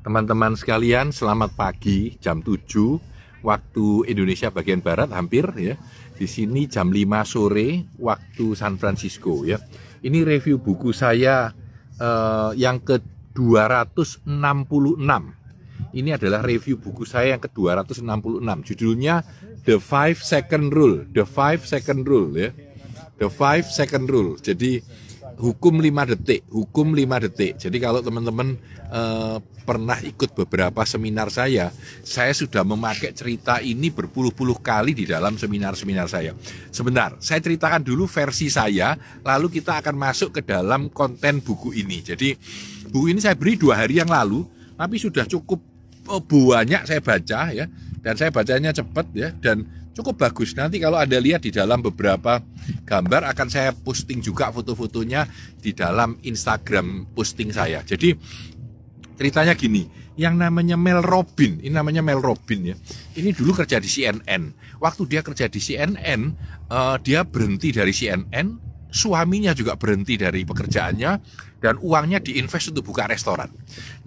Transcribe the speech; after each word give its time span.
Teman-teman 0.00 0.56
sekalian, 0.56 1.12
selamat 1.12 1.60
pagi 1.60 2.16
jam 2.24 2.40
7 2.40 3.44
waktu 3.44 4.08
Indonesia 4.08 4.48
bagian 4.48 4.80
barat 4.80 5.12
hampir 5.12 5.44
ya. 5.60 5.76
Di 6.16 6.24
sini 6.24 6.64
jam 6.64 6.88
5 6.88 7.04
sore 7.28 7.84
waktu 8.00 8.56
San 8.56 8.80
Francisco 8.80 9.44
ya. 9.44 9.60
Ini 10.00 10.24
review 10.24 10.56
buku 10.56 10.96
saya 10.96 11.52
eh, 12.00 12.50
yang 12.56 12.80
ke 12.80 12.96
266. 13.36 14.24
Ini 15.92 16.10
adalah 16.16 16.40
review 16.48 16.80
buku 16.80 17.04
saya 17.04 17.36
yang 17.36 17.42
ke 17.44 17.52
266. 17.52 18.00
Judulnya 18.72 19.20
The 19.68 19.76
Five 19.76 20.24
Second 20.24 20.72
Rule. 20.72 21.04
The 21.12 21.28
Five 21.28 21.68
Second 21.68 22.08
Rule 22.08 22.32
ya. 22.40 22.48
The 23.20 23.28
Five 23.28 23.68
Second 23.68 24.08
Rule. 24.08 24.40
Jadi 24.40 24.80
hukum 25.40 25.80
5 25.80 26.12
detik, 26.12 26.44
hukum 26.52 26.92
5 26.92 27.24
detik. 27.26 27.56
Jadi 27.56 27.76
kalau 27.80 28.04
teman-teman 28.04 28.60
eh, 28.92 29.36
pernah 29.64 29.96
ikut 30.04 30.36
beberapa 30.36 30.84
seminar 30.84 31.32
saya, 31.32 31.72
saya 32.04 32.34
sudah 32.36 32.60
memakai 32.60 33.16
cerita 33.16 33.58
ini 33.64 33.88
berpuluh-puluh 33.88 34.60
kali 34.60 34.92
di 34.92 35.08
dalam 35.08 35.40
seminar-seminar 35.40 36.06
saya. 36.12 36.36
Sebentar, 36.68 37.16
saya 37.24 37.40
ceritakan 37.40 37.80
dulu 37.80 38.04
versi 38.04 38.52
saya, 38.52 38.94
lalu 39.24 39.48
kita 39.60 39.80
akan 39.80 39.96
masuk 39.96 40.36
ke 40.36 40.42
dalam 40.44 40.92
konten 40.92 41.40
buku 41.40 41.72
ini. 41.72 42.04
Jadi 42.04 42.36
buku 42.92 43.16
ini 43.16 43.20
saya 43.24 43.38
beri 43.38 43.56
dua 43.56 43.80
hari 43.80 44.02
yang 44.02 44.10
lalu, 44.12 44.44
tapi 44.76 45.00
sudah 45.00 45.24
cukup 45.24 45.62
oh, 46.10 46.20
banyak 46.20 46.84
saya 46.84 47.00
baca 47.00 47.40
ya, 47.54 47.64
dan 48.04 48.14
saya 48.18 48.28
bacanya 48.34 48.74
cepat 48.74 49.06
ya, 49.14 49.30
dan 49.38 49.64
cukup 50.00 50.16
bagus. 50.16 50.56
Nanti 50.56 50.80
kalau 50.80 50.96
Anda 50.96 51.20
lihat 51.20 51.44
di 51.44 51.52
dalam 51.52 51.84
beberapa 51.84 52.40
gambar 52.88 53.28
akan 53.36 53.48
saya 53.52 53.70
posting 53.76 54.24
juga 54.24 54.48
foto-fotonya 54.50 55.28
di 55.60 55.76
dalam 55.76 56.16
Instagram 56.24 57.12
posting 57.12 57.52
saya. 57.52 57.84
Jadi 57.84 58.16
ceritanya 59.20 59.52
gini, 59.52 59.84
yang 60.16 60.36
namanya 60.36 60.76
Mel 60.80 61.04
Robin, 61.04 61.60
ini 61.60 61.72
namanya 61.72 62.00
Mel 62.00 62.20
Robin 62.20 62.72
ya. 62.72 62.76
Ini 63.16 63.36
dulu 63.36 63.56
kerja 63.56 63.80
di 63.80 63.88
CNN. 63.88 64.52
Waktu 64.80 65.02
dia 65.08 65.20
kerja 65.20 65.48
di 65.48 65.60
CNN, 65.60 66.20
uh, 66.68 66.76
eh, 66.76 66.96
dia 67.04 67.20
berhenti 67.24 67.72
dari 67.72 67.92
CNN, 67.92 68.69
suaminya 68.90 69.54
juga 69.54 69.78
berhenti 69.78 70.18
dari 70.18 70.42
pekerjaannya 70.42 71.12
dan 71.60 71.76
uangnya 71.78 72.18
diinvest 72.24 72.72
untuk 72.72 72.90
buka 72.90 73.04
restoran. 73.04 73.52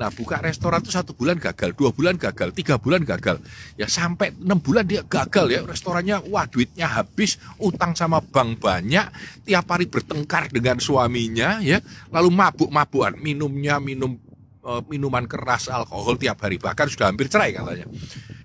Nah, 0.02 0.10
buka 0.10 0.42
restoran 0.42 0.82
itu 0.82 0.90
satu 0.90 1.14
bulan 1.14 1.38
gagal, 1.38 1.78
dua 1.78 1.94
bulan 1.94 2.18
gagal, 2.18 2.50
tiga 2.52 2.82
bulan 2.82 3.06
gagal, 3.06 3.40
ya 3.78 3.86
sampai 3.86 4.34
enam 4.34 4.58
bulan 4.58 4.84
dia 4.90 5.06
gagal 5.06 5.54
ya 5.54 5.62
restorannya, 5.62 6.26
wah 6.34 6.50
duitnya 6.50 6.90
habis, 6.90 7.38
utang 7.62 7.94
sama 7.94 8.20
bank 8.26 8.58
banyak, 8.58 9.06
tiap 9.46 9.70
hari 9.70 9.86
bertengkar 9.86 10.50
dengan 10.50 10.82
suaminya 10.82 11.62
ya, 11.62 11.78
lalu 12.10 12.34
mabuk-mabukan, 12.34 13.22
minumnya 13.22 13.78
minum 13.78 14.18
uh, 14.66 14.82
minuman 14.90 15.30
keras, 15.30 15.70
alkohol 15.70 16.18
tiap 16.18 16.42
hari, 16.42 16.58
bahkan 16.58 16.90
sudah 16.90 17.14
hampir 17.14 17.30
cerai 17.30 17.54
katanya 17.54 17.86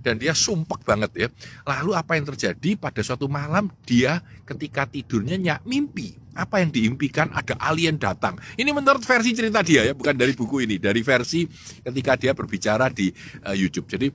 dan 0.03 0.19
dia 0.19 0.33
sumpek 0.35 0.83
banget 0.87 1.11
ya. 1.15 1.29
Lalu 1.67 1.93
apa 1.95 2.17
yang 2.19 2.27
terjadi 2.29 2.79
pada 2.79 3.01
suatu 3.03 3.27
malam 3.27 3.71
dia 3.85 4.23
ketika 4.47 4.89
tidurnya 4.89 5.37
nyak 5.39 5.61
mimpi. 5.67 6.17
Apa 6.39 6.63
yang 6.63 6.71
diimpikan 6.71 7.35
ada 7.35 7.59
alien 7.59 7.99
datang. 7.99 8.39
Ini 8.55 8.71
menurut 8.71 9.03
versi 9.03 9.35
cerita 9.35 9.59
dia 9.59 9.83
ya, 9.83 9.95
bukan 9.95 10.15
dari 10.15 10.39
buku 10.39 10.63
ini, 10.63 10.79
dari 10.79 11.03
versi 11.03 11.43
ketika 11.83 12.15
dia 12.15 12.31
berbicara 12.31 12.87
di 12.95 13.11
uh, 13.43 13.57
YouTube. 13.59 13.91
Jadi 13.91 14.07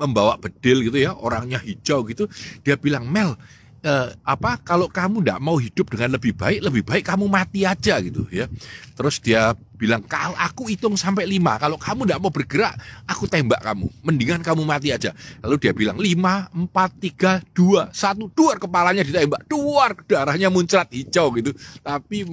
membawa 0.00 0.40
bedil 0.40 0.88
gitu 0.88 0.96
ya, 0.96 1.12
orangnya 1.12 1.60
hijau 1.60 2.00
gitu. 2.08 2.24
Dia 2.64 2.80
bilang, 2.80 3.04
"Mel, 3.12 3.36
eh, 3.84 4.08
apa 4.24 4.56
kalau 4.64 4.88
kamu 4.88 5.20
tidak 5.20 5.40
mau 5.44 5.60
hidup 5.60 5.86
dengan 5.92 6.16
lebih 6.16 6.32
baik 6.32 6.64
lebih 6.64 6.82
baik 6.82 7.04
kamu 7.04 7.28
mati 7.28 7.68
aja 7.68 8.00
gitu 8.00 8.24
ya 8.32 8.48
terus 8.96 9.20
dia 9.20 9.52
bilang 9.84 10.00
kalau 10.08 10.32
aku 10.40 10.72
hitung 10.72 10.96
sampai 10.96 11.28
lima 11.28 11.60
kalau 11.60 11.76
kamu 11.76 12.08
tidak 12.08 12.20
mau 12.24 12.32
bergerak 12.32 12.72
aku 13.04 13.28
tembak 13.28 13.60
kamu. 13.60 13.84
Mendingan 14.00 14.40
kamu 14.40 14.64
mati 14.64 14.88
aja. 14.96 15.12
Lalu 15.44 15.56
dia 15.60 15.76
bilang 15.76 16.00
lima 16.00 16.48
empat 16.56 16.96
tiga 16.96 17.44
dua 17.52 17.92
satu. 17.92 18.32
Dua 18.32 18.56
kepalanya 18.56 19.04
ditembak 19.04 19.44
dua 19.44 19.92
darahnya 20.08 20.48
muncrat 20.48 20.88
hijau 20.88 21.36
gitu. 21.36 21.52
Tapi 21.84 22.24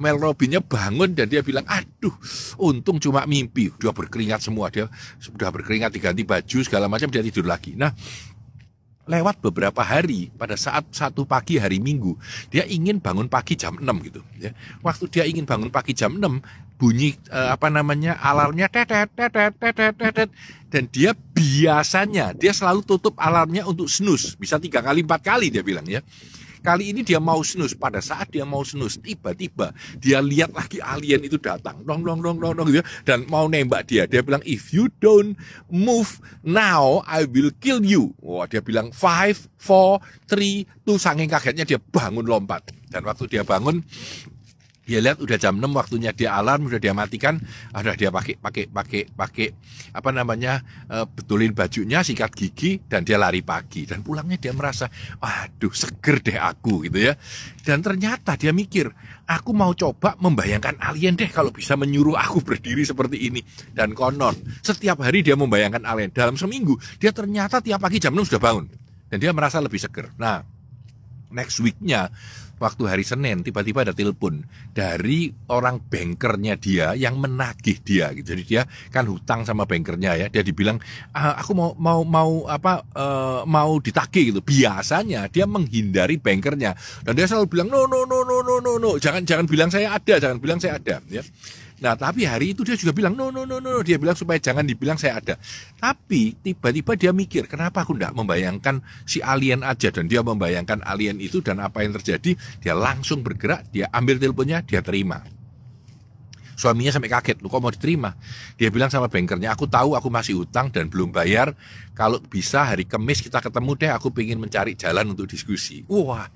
Mel 0.00 0.16
Robinnya 0.16 0.64
bangun 0.64 1.12
dan 1.12 1.28
dia 1.28 1.44
bilang 1.44 1.68
aduh 1.68 2.16
untung 2.56 2.96
cuma 2.96 3.28
mimpi. 3.28 3.68
Dia 3.76 3.92
berkeringat 3.92 4.40
semua 4.40 4.72
dia 4.72 4.88
sudah 5.20 5.52
berkeringat 5.52 5.92
diganti 5.92 6.24
baju 6.24 6.58
segala 6.64 6.88
macam 6.88 7.12
dia 7.12 7.20
tidur 7.20 7.44
lagi. 7.44 7.76
Nah 7.76 7.92
lewat 9.04 9.44
beberapa 9.44 9.84
hari 9.84 10.32
pada 10.32 10.56
saat 10.56 10.88
satu 10.88 11.28
pagi 11.28 11.60
hari 11.60 11.76
Minggu 11.76 12.16
dia 12.48 12.64
ingin 12.64 13.04
bangun 13.04 13.28
pagi 13.28 13.52
jam 13.52 13.76
6 13.76 13.84
gitu 14.08 14.20
ya. 14.40 14.56
Waktu 14.80 15.04
dia 15.12 15.24
ingin 15.28 15.44
bangun 15.44 15.68
pagi 15.68 15.92
jam 15.92 16.16
6 16.16 16.24
bunyi 16.74 17.14
eh, 17.30 17.48
apa 17.54 17.70
namanya 17.70 18.18
alarmnya 18.18 18.66
tetet 18.66 19.10
tetet 19.14 19.54
tetet 19.56 19.94
tetet 19.94 20.28
dan 20.68 20.84
dia 20.90 21.14
biasanya 21.14 22.34
dia 22.34 22.50
selalu 22.50 22.82
tutup 22.82 23.14
alarmnya 23.16 23.62
untuk 23.64 23.86
snooze 23.86 24.34
bisa 24.34 24.58
tiga 24.58 24.82
kali 24.82 25.06
empat 25.06 25.22
kali 25.22 25.46
dia 25.54 25.62
bilang 25.62 25.86
ya 25.86 26.02
Kali 26.64 26.96
ini 26.96 27.04
dia 27.04 27.20
mau 27.20 27.44
snus. 27.44 27.76
Pada 27.76 28.00
saat 28.00 28.32
dia 28.32 28.48
mau 28.48 28.64
snus, 28.64 28.96
tiba-tiba 28.96 29.76
dia 30.00 30.24
lihat 30.24 30.56
lagi 30.56 30.80
alien 30.80 31.20
itu 31.20 31.36
datang. 31.36 31.84
Dong, 31.84 32.00
dong, 32.00 32.24
dong, 32.24 32.40
dong, 32.40 32.56
dong, 32.56 32.66
gitu. 32.72 32.80
Ya. 32.80 32.84
Dan 33.04 33.28
mau 33.28 33.44
nembak 33.44 33.84
dia. 33.84 34.08
Dia 34.08 34.24
bilang, 34.24 34.40
if 34.48 34.72
you 34.72 34.88
don't 34.96 35.36
move 35.68 36.24
now, 36.40 37.04
I 37.04 37.28
will 37.28 37.52
kill 37.60 37.84
you. 37.84 38.16
Wah, 38.24 38.48
dia 38.48 38.64
bilang, 38.64 38.96
five, 38.96 39.36
four, 39.60 40.00
three, 40.24 40.64
two. 40.88 40.96
Saking 40.96 41.28
kagetnya 41.28 41.68
dia 41.68 41.76
bangun 41.76 42.24
lompat. 42.24 42.72
Dan 42.88 43.04
waktu 43.04 43.28
dia 43.28 43.44
bangun, 43.44 43.84
dia 44.84 45.00
lihat 45.00 45.16
udah 45.16 45.36
jam 45.40 45.56
6 45.56 45.64
waktunya 45.72 46.12
dia 46.12 46.36
alarm 46.36 46.68
udah 46.68 46.76
dia 46.76 46.92
matikan 46.92 47.40
ada 47.72 47.96
dia 47.96 48.12
pakai 48.12 48.36
pakai 48.36 48.68
pakai 48.68 49.02
pakai 49.08 49.48
apa 49.96 50.10
namanya 50.12 50.60
e, 50.84 51.08
betulin 51.08 51.56
bajunya 51.56 52.04
sikat 52.04 52.36
gigi 52.36 52.84
dan 52.84 53.00
dia 53.00 53.16
lari 53.16 53.40
pagi. 53.40 53.88
Dan 53.88 54.04
pulangnya 54.04 54.36
dia 54.36 54.52
merasa 54.52 54.92
aduh 55.24 55.72
seger 55.72 56.20
deh 56.20 56.36
aku 56.36 56.84
gitu 56.84 57.10
ya. 57.10 57.16
Dan 57.64 57.80
ternyata 57.80 58.36
dia 58.36 58.52
mikir 58.52 58.92
aku 59.24 59.56
mau 59.56 59.72
coba 59.72 60.20
membayangkan 60.20 60.76
alien 60.84 61.16
deh 61.16 61.32
kalau 61.32 61.48
bisa 61.48 61.80
menyuruh 61.80 62.20
aku 62.20 62.44
berdiri 62.44 62.84
seperti 62.84 63.32
ini. 63.32 63.40
Dan 63.72 63.96
konon 63.96 64.36
setiap 64.60 65.00
hari 65.00 65.24
dia 65.24 65.32
membayangkan 65.32 65.88
alien. 65.88 66.12
Dalam 66.12 66.36
seminggu 66.36 66.76
dia 67.00 67.08
ternyata 67.08 67.64
tiap 67.64 67.80
pagi 67.80 67.96
jam 67.96 68.12
6 68.12 68.36
sudah 68.36 68.42
bangun. 68.42 68.68
Dan 69.08 69.16
dia 69.16 69.32
merasa 69.32 69.64
lebih 69.64 69.80
seger. 69.80 70.12
Nah 70.20 70.53
next 71.34 71.58
weeknya 71.58 72.14
waktu 72.62 72.86
hari 72.86 73.04
Senin 73.04 73.42
tiba-tiba 73.42 73.82
ada 73.82 73.92
telepon 73.92 74.46
dari 74.70 75.34
orang 75.50 75.82
bankernya 75.82 76.54
dia 76.56 76.94
yang 76.94 77.18
menagih 77.18 77.82
dia 77.82 78.14
gitu. 78.14 78.34
Jadi 78.34 78.42
dia 78.46 78.62
kan 78.94 79.06
hutang 79.10 79.42
sama 79.42 79.66
bankernya 79.66 80.16
ya. 80.16 80.26
Dia 80.30 80.42
dibilang 80.46 80.78
ah, 81.12 81.36
aku 81.38 81.52
mau 81.52 81.70
mau 81.76 82.00
mau 82.06 82.46
apa 82.46 82.86
uh, 82.94 83.42
mau 83.44 83.78
ditagih 83.82 84.34
gitu. 84.34 84.40
Biasanya 84.40 85.26
dia 85.28 85.44
menghindari 85.44 86.16
bankernya 86.16 86.78
dan 87.02 87.12
dia 87.12 87.26
selalu 87.26 87.50
bilang 87.50 87.68
no 87.68 87.84
no 87.84 88.06
no 88.06 88.22
no 88.22 88.40
no 88.40 88.56
no 88.62 88.72
no 88.78 88.90
jangan 88.96 89.26
jangan 89.26 89.46
bilang 89.50 89.68
saya 89.68 89.98
ada, 89.98 90.14
jangan 90.16 90.38
bilang 90.38 90.58
saya 90.62 90.78
ada 90.78 91.02
ya. 91.10 91.22
Nah, 91.84 92.00
tapi 92.00 92.24
hari 92.24 92.56
itu 92.56 92.64
dia 92.64 92.80
juga 92.80 92.96
bilang, 92.96 93.12
no, 93.12 93.28
no, 93.28 93.44
no, 93.44 93.60
no, 93.60 93.84
dia 93.84 94.00
bilang 94.00 94.16
supaya 94.16 94.40
jangan 94.40 94.64
dibilang 94.64 94.96
saya 94.96 95.20
ada. 95.20 95.36
Tapi 95.76 96.32
tiba-tiba 96.40 96.96
dia 96.96 97.12
mikir, 97.12 97.44
kenapa 97.44 97.84
aku 97.84 97.92
tidak 98.00 98.16
membayangkan 98.16 98.80
si 99.04 99.20
alien 99.20 99.60
aja. 99.60 99.92
Dan 99.92 100.08
dia 100.08 100.24
membayangkan 100.24 100.80
alien 100.80 101.20
itu 101.20 101.44
dan 101.44 101.60
apa 101.60 101.84
yang 101.84 101.92
terjadi, 102.00 102.40
dia 102.64 102.72
langsung 102.72 103.20
bergerak, 103.20 103.68
dia 103.68 103.92
ambil 103.92 104.16
teleponnya, 104.16 104.64
dia 104.64 104.80
terima. 104.80 105.20
Suaminya 106.56 106.94
sampai 106.94 107.12
kaget, 107.12 107.44
lu 107.44 107.52
kok 107.52 107.60
mau 107.60 107.68
diterima? 107.68 108.16
Dia 108.56 108.72
bilang 108.72 108.88
sama 108.88 109.12
bankernya, 109.12 109.52
aku 109.52 109.68
tahu 109.68 109.92
aku 109.92 110.08
masih 110.08 110.40
utang 110.40 110.72
dan 110.72 110.88
belum 110.88 111.12
bayar. 111.12 111.52
Kalau 111.92 112.16
bisa 112.24 112.64
hari 112.64 112.88
Kamis 112.88 113.20
kita 113.20 113.44
ketemu 113.44 113.76
deh, 113.76 113.90
aku 113.92 114.08
ingin 114.24 114.40
mencari 114.40 114.72
jalan 114.72 115.12
untuk 115.12 115.28
diskusi. 115.28 115.84
Wah, 115.84 116.30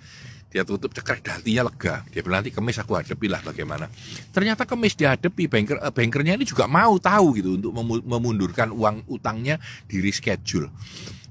dia 0.49 0.65
tutup 0.65 0.97
cekrek 0.97 1.21
hatinya 1.29 1.69
lega. 1.69 2.01
Dia 2.09 2.25
bilang 2.25 2.41
nanti 2.41 2.53
kemis 2.53 2.81
aku 2.81 2.97
hadapi 2.97 3.27
lah 3.29 3.41
bagaimana. 3.45 3.87
Ternyata 4.33 4.65
kemis 4.65 4.97
dihadapi 4.97 5.45
banker 5.45 5.77
uh, 5.81 5.93
bankernya 5.93 6.41
ini 6.41 6.49
juga 6.49 6.65
mau 6.65 6.97
tahu 6.97 7.37
gitu 7.37 7.61
untuk 7.61 7.73
memundurkan 8.05 8.73
uang 8.73 9.05
utangnya 9.13 9.61
di 9.85 10.01
reschedule. 10.01 10.73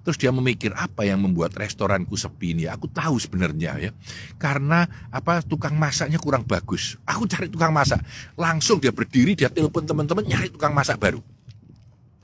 Terus 0.06 0.16
dia 0.24 0.32
memikir 0.32 0.72
apa 0.72 1.04
yang 1.04 1.20
membuat 1.20 1.52
restoranku 1.60 2.16
sepi 2.16 2.56
ini? 2.56 2.64
Aku 2.72 2.88
tahu 2.88 3.20
sebenarnya 3.20 3.76
ya. 3.76 3.92
Karena 4.40 4.88
apa 5.12 5.44
tukang 5.44 5.76
masaknya 5.76 6.16
kurang 6.16 6.48
bagus. 6.48 6.96
Aku 7.04 7.28
cari 7.28 7.52
tukang 7.52 7.76
masak. 7.76 8.00
Langsung 8.40 8.80
dia 8.80 8.96
berdiri 8.96 9.36
dia 9.36 9.52
telepon 9.52 9.84
teman-teman 9.84 10.24
nyari 10.24 10.48
tukang 10.48 10.72
masak 10.72 10.96
baru 10.96 11.20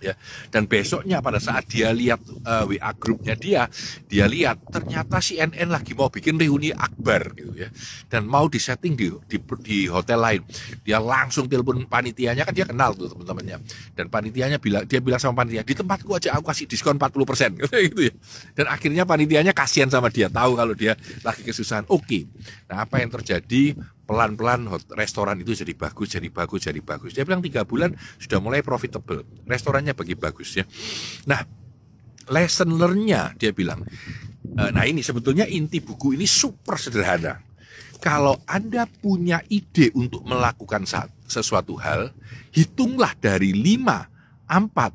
ya. 0.03 0.13
Dan 0.51 0.67
besoknya 0.67 1.23
pada 1.23 1.39
saat 1.39 1.63
dia 1.71 1.95
lihat 1.95 2.19
uh, 2.43 2.67
eh, 2.67 2.75
WA 2.75 2.91
grupnya 2.99 3.39
dia, 3.39 3.71
dia 4.11 4.27
lihat 4.27 4.67
ternyata 4.67 5.23
CNN 5.23 5.71
lagi 5.71 5.95
mau 5.95 6.11
bikin 6.11 6.35
reuni 6.35 6.75
akbar 6.75 7.31
gitu 7.39 7.55
ya. 7.55 7.71
Dan 8.11 8.27
mau 8.27 8.51
disetting 8.51 8.99
di, 8.99 9.07
di 9.25 9.37
di 9.63 9.77
hotel 9.87 10.19
lain. 10.19 10.41
Dia 10.83 10.99
langsung 10.99 11.47
telepon 11.47 11.87
panitianya 11.87 12.43
kan 12.43 12.53
dia 12.53 12.67
kenal 12.67 12.91
tuh 12.93 13.07
teman-temannya. 13.15 13.57
Dan 13.95 14.11
panitianya 14.11 14.57
bilang 14.59 14.83
dia 14.83 14.99
bilang 14.99 15.21
sama 15.23 15.41
panitia, 15.45 15.63
"Di 15.63 15.73
tempatku 15.73 16.11
aja 16.19 16.35
aku 16.35 16.51
kasih 16.51 16.67
diskon 16.67 16.99
40%." 16.99 17.55
gitu 17.89 18.11
ya. 18.11 18.13
Dan 18.53 18.65
akhirnya 18.67 19.07
panitianya 19.07 19.55
kasihan 19.55 19.87
sama 19.87 20.11
dia, 20.11 20.27
tahu 20.27 20.59
kalau 20.59 20.75
dia 20.75 20.99
lagi 21.23 21.41
kesusahan. 21.41 21.87
Oke. 21.87 22.03
Okay. 22.03 22.23
Nah, 22.67 22.83
apa 22.83 22.99
yang 22.99 23.11
terjadi 23.13 23.77
pelan-pelan 24.03 24.67
restoran 24.93 25.39
itu 25.39 25.55
jadi 25.55 25.73
bagus, 25.73 26.15
jadi 26.15 26.27
bagus, 26.27 26.59
jadi 26.67 26.79
bagus. 26.83 27.15
Dia 27.15 27.23
bilang 27.23 27.39
tiga 27.39 27.63
bulan 27.63 27.95
sudah 28.19 28.39
mulai 28.43 28.59
profitable, 28.59 29.23
restorannya 29.47 29.95
bagi 29.95 30.15
bagus 30.19 30.59
ya. 30.59 30.65
Nah, 31.27 31.39
lesson 32.27 32.75
learn-nya 32.75 33.35
dia 33.39 33.55
bilang, 33.55 33.83
eh, 34.59 34.69
nah 34.71 34.83
ini 34.83 34.99
sebetulnya 34.99 35.47
inti 35.47 35.79
buku 35.79 36.15
ini 36.19 36.27
super 36.27 36.75
sederhana. 36.75 37.39
Kalau 38.03 38.35
Anda 38.43 38.83
punya 38.83 39.39
ide 39.47 39.95
untuk 39.95 40.27
melakukan 40.27 40.83
sesuatu 41.23 41.79
hal, 41.79 42.11
hitunglah 42.51 43.15
dari 43.15 43.55
lima, 43.55 44.03
empat, 44.43 44.91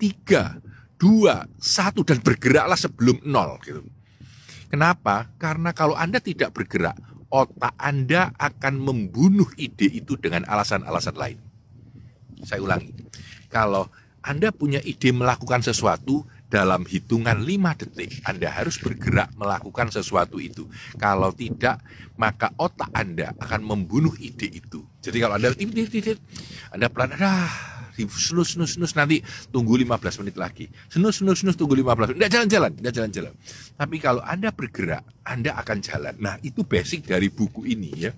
tiga, 0.00 0.56
dua, 0.96 1.44
satu 1.60 2.00
dan 2.00 2.24
bergeraklah 2.24 2.80
sebelum 2.80 3.20
nol 3.28 3.60
gitu. 3.60 3.84
Kenapa? 4.72 5.28
Karena 5.36 5.76
kalau 5.76 5.92
Anda 5.94 6.16
tidak 6.16 6.56
bergerak, 6.56 6.96
otak 7.30 7.74
Anda 7.78 8.34
akan 8.36 8.74
membunuh 8.78 9.48
ide 9.58 9.90
itu 9.90 10.14
dengan 10.18 10.46
alasan-alasan 10.46 11.16
lain. 11.16 11.38
Saya 12.44 12.62
ulangi, 12.62 12.92
kalau 13.48 13.88
Anda 14.22 14.52
punya 14.52 14.82
ide 14.82 15.10
melakukan 15.14 15.62
sesuatu 15.62 16.26
dalam 16.46 16.86
hitungan 16.86 17.42
5 17.42 17.80
detik, 17.82 18.22
Anda 18.22 18.54
harus 18.54 18.78
bergerak 18.78 19.34
melakukan 19.34 19.90
sesuatu 19.90 20.38
itu. 20.38 20.70
Kalau 20.94 21.34
tidak, 21.34 21.82
maka 22.14 22.54
otak 22.54 22.90
Anda 22.94 23.34
akan 23.34 23.66
membunuh 23.66 24.14
ide 24.22 24.46
itu. 24.46 24.86
Jadi 25.02 25.18
kalau 25.18 25.34
Anda 25.38 25.50
Anda 26.70 26.86
pelan, 26.90 27.18
ah, 27.18 27.75
snus 28.04 28.58
snus 28.58 28.76
snus 28.76 28.92
nanti 28.92 29.24
tunggu 29.48 29.80
15 29.80 30.20
menit 30.20 30.36
lagi 30.36 30.68
snus 30.92 31.24
snus 31.24 31.40
snus 31.40 31.56
tunggu 31.56 31.72
15 31.72 32.12
menit 32.12 32.16
tidak 32.20 32.32
jalan-jalan 32.36 32.70
tidak 32.76 32.92
jalan-jalan 32.92 33.32
tapi 33.72 33.96
kalau 33.96 34.20
anda 34.20 34.52
bergerak 34.52 35.02
anda 35.24 35.56
akan 35.56 35.78
jalan 35.80 36.14
nah 36.20 36.36
itu 36.44 36.60
basic 36.68 37.08
dari 37.08 37.32
buku 37.32 37.64
ini 37.64 37.90
ya 37.96 38.12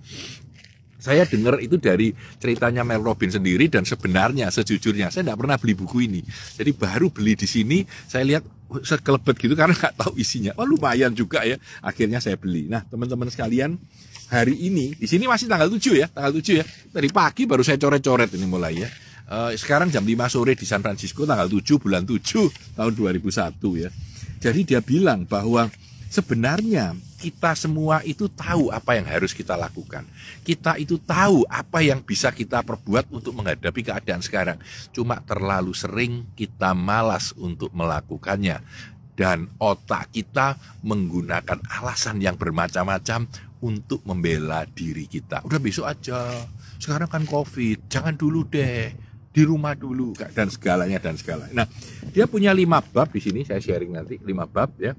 saya 0.99 1.23
dengar 1.23 1.63
itu 1.63 1.79
dari 1.79 2.11
ceritanya 2.35 2.83
Mel 2.83 2.99
Robin 2.99 3.31
sendiri 3.31 3.71
dan 3.71 3.87
sebenarnya 3.87 4.51
sejujurnya 4.51 5.07
saya 5.07 5.31
tidak 5.31 5.39
pernah 5.39 5.55
beli 5.55 5.73
buku 5.79 6.11
ini. 6.11 6.21
Jadi 6.59 6.75
baru 6.75 7.07
beli 7.07 7.39
di 7.39 7.47
sini 7.47 7.87
saya 7.87 8.27
lihat 8.27 8.43
sekelebet 8.83 9.39
gitu 9.39 9.55
karena 9.55 9.71
nggak 9.71 9.95
tahu 9.95 10.19
isinya. 10.19 10.51
Wah 10.59 10.67
lumayan 10.67 11.15
juga 11.15 11.47
ya. 11.47 11.55
Akhirnya 11.79 12.19
saya 12.19 12.35
beli. 12.35 12.67
Nah 12.67 12.83
teman-teman 12.83 13.31
sekalian 13.31 13.79
hari 14.27 14.59
ini 14.59 14.93
di 14.93 15.07
sini 15.07 15.25
masih 15.25 15.47
tanggal 15.47 15.71
7 15.71 15.79
ya, 15.95 16.11
tanggal 16.11 16.35
7 16.35 16.59
ya. 16.59 16.65
Dari 16.67 17.09
pagi 17.09 17.47
baru 17.47 17.63
saya 17.63 17.79
coret-coret 17.79 18.35
ini 18.35 18.45
mulai 18.45 18.83
ya. 18.83 18.91
Uh, 19.29 19.53
sekarang 19.53 19.93
jam 19.93 20.01
5 20.01 20.25
sore 20.25 20.57
di 20.57 20.65
San 20.65 20.81
Francisco 20.81 21.21
tanggal 21.21 21.45
7 21.45 21.77
bulan 21.77 22.01
7 22.01 22.49
tahun 22.73 22.93
2001 22.97 23.61
ya. 23.77 23.93
Jadi 24.41 24.59
dia 24.65 24.81
bilang 24.81 25.21
bahwa 25.29 25.69
sebenarnya 26.09 26.97
kita 27.21 27.53
semua 27.53 28.01
itu 28.01 28.25
tahu 28.25 28.73
apa 28.73 28.97
yang 28.97 29.05
harus 29.05 29.37
kita 29.37 29.53
lakukan. 29.53 30.01
Kita 30.41 30.81
itu 30.81 30.97
tahu 30.97 31.45
apa 31.45 31.85
yang 31.85 32.01
bisa 32.01 32.33
kita 32.33 32.65
perbuat 32.65 33.13
untuk 33.13 33.37
menghadapi 33.37 33.85
keadaan 33.85 34.25
sekarang. 34.25 34.57
Cuma 34.89 35.21
terlalu 35.21 35.77
sering 35.77 36.25
kita 36.33 36.73
malas 36.73 37.29
untuk 37.37 37.69
melakukannya. 37.69 38.65
Dan 39.13 39.51
otak 39.61 40.09
kita 40.09 40.57
menggunakan 40.81 41.59
alasan 41.69 42.23
yang 42.23 42.33
bermacam-macam 42.33 43.29
untuk 43.61 43.99
membela 44.07 44.63
diri 44.65 45.05
kita. 45.05 45.43
Udah 45.43 45.59
besok 45.59 45.85
aja. 45.91 46.47
Sekarang 46.79 47.11
kan 47.11 47.27
COVID, 47.27 47.91
jangan 47.91 48.15
dulu 48.15 48.47
deh 48.47 49.08
di 49.29 49.45
rumah 49.45 49.77
dulu 49.77 50.17
dan 50.33 50.49
segalanya 50.49 50.97
dan 50.97 51.13
segalanya. 51.13 51.63
Nah, 51.63 51.67
dia 52.09 52.25
punya 52.25 52.49
lima 52.49 52.81
bab 52.81 53.13
di 53.13 53.21
sini 53.21 53.45
saya 53.45 53.61
sharing 53.61 53.93
nanti 53.93 54.17
lima 54.25 54.49
bab 54.49 54.73
ya. 54.81 54.97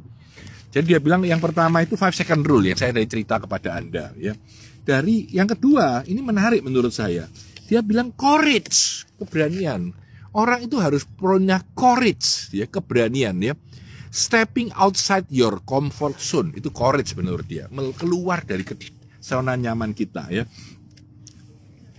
Jadi 0.71 0.95
dia 0.95 1.01
bilang 1.03 1.27
yang 1.27 1.43
pertama 1.43 1.83
itu 1.83 1.99
five 1.99 2.15
second 2.15 2.47
rule 2.47 2.63
yang 2.63 2.79
saya 2.79 2.95
dari 2.95 3.11
cerita 3.11 3.43
kepada 3.43 3.75
anda 3.75 4.15
ya. 4.15 4.39
Dari 4.87 5.27
yang 5.35 5.51
kedua 5.51 6.07
ini 6.07 6.23
menarik 6.23 6.63
menurut 6.63 6.95
saya. 6.95 7.27
Dia 7.67 7.83
bilang 7.83 8.15
courage 8.15 9.07
keberanian. 9.19 9.95
Orang 10.31 10.63
itu 10.63 10.79
harus 10.79 11.03
punya 11.03 11.59
courage 11.75 12.55
ya 12.55 12.71
keberanian 12.71 13.35
ya. 13.43 13.59
Stepping 14.11 14.71
outside 14.79 15.27
your 15.31 15.63
comfort 15.67 16.19
zone 16.19 16.55
itu 16.55 16.71
courage 16.71 17.19
menurut 17.19 17.47
dia. 17.47 17.67
Keluar 17.99 18.47
dari 18.47 18.63
zona 19.19 19.59
nyaman 19.59 19.91
kita 19.91 20.31
ya. 20.31 20.47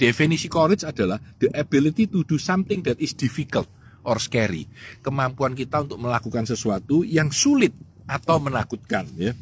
Definisi 0.01 0.49
courage 0.49 0.81
adalah 0.81 1.21
the 1.37 1.53
ability 1.53 2.09
to 2.09 2.25
do 2.25 2.41
something 2.41 2.81
that 2.81 2.97
is 2.97 3.13
difficult 3.13 3.69
or 4.01 4.17
scary. 4.17 4.65
Kemampuan 5.05 5.53
kita 5.53 5.85
untuk 5.85 6.01
melakukan 6.01 6.49
sesuatu 6.49 7.05
yang 7.05 7.29
sulit 7.29 7.69
atau 8.09 8.41
menakutkan 8.41 9.05
ya. 9.13 9.37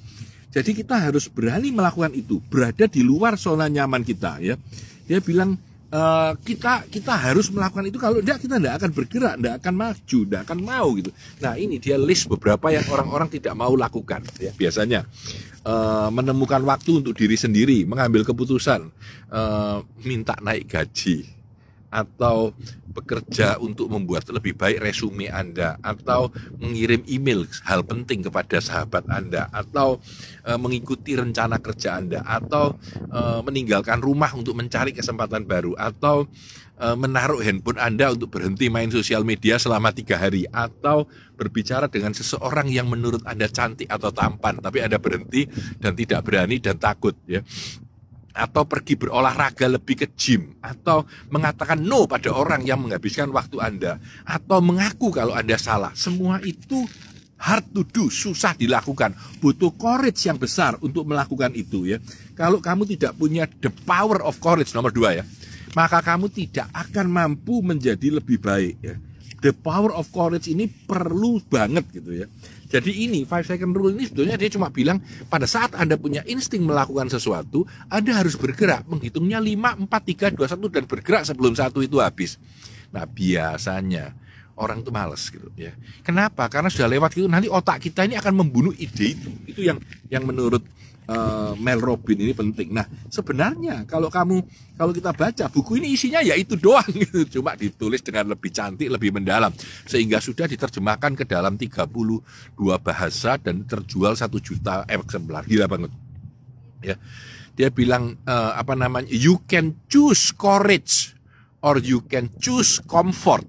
Jadi 0.52 0.84
kita 0.84 1.00
harus 1.00 1.32
berani 1.32 1.72
melakukan 1.72 2.12
itu, 2.12 2.44
berada 2.44 2.92
di 2.92 3.06
luar 3.08 3.40
zona 3.40 3.72
nyaman 3.72 4.04
kita 4.04 4.44
ya. 4.44 4.60
Dia 5.08 5.24
bilang 5.24 5.56
uh, 5.94 6.32
kita 6.42 6.86
kita 6.90 7.14
harus 7.14 7.50
melakukan 7.50 7.86
itu 7.90 7.98
kalau 8.02 8.22
tidak 8.22 8.40
kita 8.42 8.56
tidak 8.58 8.74
akan 8.82 8.92
bergerak, 8.94 9.34
tidak 9.38 9.54
akan 9.62 9.74
maju, 9.76 10.20
tidak 10.26 10.42
akan 10.46 10.60
mau 10.62 10.88
gitu. 10.98 11.12
Nah 11.42 11.54
ini 11.58 11.76
dia 11.82 11.96
list 11.98 12.26
beberapa 12.30 12.68
yang 12.74 12.86
orang-orang 12.90 13.30
tidak 13.30 13.54
mau 13.58 13.74
lakukan. 13.74 14.22
Ya. 14.38 14.52
Biasanya 14.54 15.06
uh, 15.66 16.10
menemukan 16.14 16.62
waktu 16.66 17.02
untuk 17.02 17.14
diri 17.18 17.38
sendiri, 17.38 17.86
mengambil 17.86 18.26
keputusan, 18.26 18.90
uh, 19.34 19.78
minta 20.06 20.38
naik 20.42 20.70
gaji, 20.70 21.39
atau 21.90 22.54
bekerja 22.90 23.62
untuk 23.62 23.90
membuat 23.90 24.28
lebih 24.34 24.58
baik 24.58 24.82
resume 24.82 25.30
Anda 25.30 25.78
atau 25.82 26.34
mengirim 26.58 27.06
email 27.06 27.46
hal 27.66 27.86
penting 27.86 28.26
kepada 28.26 28.58
sahabat 28.58 29.06
Anda 29.08 29.48
atau 29.54 30.02
e, 30.42 30.52
mengikuti 30.58 31.14
rencana 31.14 31.62
kerja 31.62 32.02
Anda 32.02 32.26
atau 32.26 32.76
e, 33.10 33.20
meninggalkan 33.46 34.02
rumah 34.02 34.34
untuk 34.34 34.58
mencari 34.58 34.92
kesempatan 34.92 35.46
baru 35.46 35.78
atau 35.78 36.26
e, 36.76 36.88
menaruh 36.98 37.40
handphone 37.46 37.80
Anda 37.80 38.12
untuk 38.12 38.34
berhenti 38.34 38.68
main 38.68 38.90
sosial 38.90 39.22
media 39.22 39.62
selama 39.62 39.94
tiga 39.94 40.18
hari 40.18 40.50
atau 40.50 41.06
berbicara 41.38 41.88
dengan 41.88 42.12
seseorang 42.12 42.68
yang 42.74 42.90
menurut 42.90 43.24
Anda 43.24 43.48
cantik 43.48 43.88
atau 43.88 44.10
tampan 44.10 44.60
tapi 44.60 44.82
Anda 44.82 44.98
berhenti 44.98 45.46
dan 45.78 45.94
tidak 45.94 46.26
berani 46.26 46.58
dan 46.60 46.76
takut 46.82 47.16
ya 47.30 47.46
atau 48.34 48.64
pergi 48.66 48.96
berolahraga 48.96 49.68
lebih 49.68 50.06
ke 50.06 50.08
gym. 50.16 50.56
Atau 50.64 51.06
mengatakan 51.34 51.82
no 51.82 52.06
pada 52.06 52.34
orang 52.34 52.64
yang 52.64 52.82
menghabiskan 52.82 53.30
waktu 53.34 53.58
Anda. 53.60 53.92
Atau 54.26 54.62
mengaku 54.64 55.14
kalau 55.14 55.36
Anda 55.36 55.60
salah. 55.60 55.94
Semua 55.98 56.40
itu 56.46 56.86
hard 57.40 57.72
to 57.72 57.82
do 57.88 58.08
susah 58.12 58.54
dilakukan. 58.56 59.16
Butuh 59.40 59.74
courage 59.76 60.26
yang 60.28 60.38
besar 60.38 60.76
untuk 60.84 61.08
melakukan 61.08 61.56
itu 61.56 61.88
ya. 61.90 61.98
Kalau 62.36 62.60
kamu 62.60 62.88
tidak 62.98 63.16
punya 63.16 63.48
the 63.48 63.72
power 63.84 64.24
of 64.24 64.38
courage 64.44 64.72
nomor 64.76 64.92
dua 64.94 65.20
ya 65.20 65.26
maka 65.78 66.02
kamu 66.02 66.30
tidak 66.34 66.68
akan 66.74 67.08
mampu 67.10 67.62
menjadi 67.62 68.22
lebih 68.22 68.42
baik 68.42 68.76
ya. 68.82 68.96
The 69.40 69.56
power 69.56 69.96
of 69.96 70.12
courage 70.12 70.52
ini 70.52 70.68
perlu 70.68 71.40
banget 71.48 71.88
gitu 71.96 72.12
ya 72.12 72.28
jadi 72.70 72.92
ini 72.94 73.26
five 73.26 73.50
second 73.50 73.74
rule 73.74 73.98
ini 73.98 74.06
sebetulnya 74.06 74.38
dia 74.38 74.50
cuma 74.54 74.70
bilang 74.70 75.02
pada 75.26 75.50
saat 75.50 75.74
Anda 75.74 75.98
punya 75.98 76.22
insting 76.30 76.62
melakukan 76.62 77.10
sesuatu, 77.10 77.66
Anda 77.90 78.14
harus 78.22 78.38
bergerak, 78.38 78.86
menghitungnya 78.86 79.42
5, 79.42 79.90
4, 79.90 80.38
3, 80.38 80.38
2, 80.38 80.46
1 80.46 80.70
dan 80.70 80.84
bergerak 80.86 81.24
sebelum 81.26 81.58
satu 81.58 81.82
itu 81.82 81.98
habis. 81.98 82.38
Nah, 82.94 83.10
biasanya 83.10 84.14
orang 84.60 84.86
itu 84.86 84.92
males 84.94 85.24
gitu 85.34 85.50
ya. 85.58 85.74
Kenapa? 86.06 86.46
Karena 86.46 86.70
sudah 86.70 86.86
lewat 86.86 87.18
gitu 87.18 87.26
nanti 87.26 87.50
otak 87.50 87.82
kita 87.82 88.06
ini 88.06 88.20
akan 88.22 88.38
membunuh 88.38 88.76
ide 88.78 89.18
itu. 89.18 89.30
Itu 89.50 89.66
yang 89.66 89.82
yang 90.14 90.30
menurut 90.30 90.62
uh, 91.10 91.52
Mel 91.58 91.82
Robin 91.82 92.18
ini 92.22 92.34
penting. 92.38 92.70
Nah, 92.70 92.86
sebenarnya 93.10 93.84
kalau 93.90 94.14
kamu 94.14 94.46
kalau 94.78 94.94
kita 94.94 95.12
baca 95.12 95.46
buku 95.50 95.82
ini 95.82 95.98
isinya 95.98 96.22
ya 96.22 96.38
itu 96.38 96.54
doang 96.54 96.86
gitu. 97.04 97.26
Cuma 97.40 97.58
ditulis 97.58 98.06
dengan 98.06 98.30
lebih 98.32 98.54
cantik, 98.54 98.88
lebih 98.88 99.10
mendalam 99.10 99.50
sehingga 99.90 100.22
sudah 100.22 100.46
diterjemahkan 100.46 101.18
ke 101.18 101.26
dalam 101.26 101.58
32 101.58 101.90
bahasa 102.80 103.36
dan 103.42 103.66
terjual 103.66 104.14
satu 104.14 104.38
juta 104.38 104.86
eksemplar. 104.86 105.50
Gila 105.50 105.66
banget. 105.66 105.92
Ya. 106.86 106.96
Dia 107.60 107.68
bilang 107.68 108.16
uh, 108.24 108.56
apa 108.56 108.72
namanya? 108.72 109.12
You 109.12 109.44
can 109.44 109.76
choose 109.92 110.32
courage 110.32 111.12
or 111.60 111.76
you 111.84 112.00
can 112.08 112.32
choose 112.40 112.80
comfort, 112.80 113.44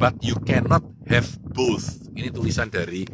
but 0.00 0.16
you 0.24 0.40
cannot 0.48 0.80
have 1.12 1.28
both. 1.52 2.08
Ini 2.16 2.32
tulisan 2.32 2.72
dari 2.72 3.04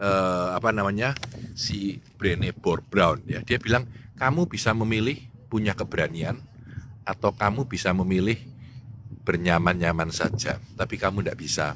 uh, 0.00 0.56
apa 0.56 0.72
namanya 0.72 1.14
si 1.52 2.00
Brené 2.16 2.56
Brown 2.56 3.20
ya. 3.28 3.44
Dia 3.44 3.60
bilang 3.60 3.86
kamu 4.16 4.48
bisa 4.48 4.72
memilih 4.72 5.20
punya 5.52 5.76
keberanian 5.76 6.40
atau 7.04 7.36
kamu 7.36 7.68
bisa 7.68 7.92
memilih 7.92 8.40
bernyaman-nyaman 9.22 10.08
saja 10.10 10.58
tapi 10.74 10.96
kamu 10.96 11.22
tidak 11.22 11.38
bisa 11.38 11.66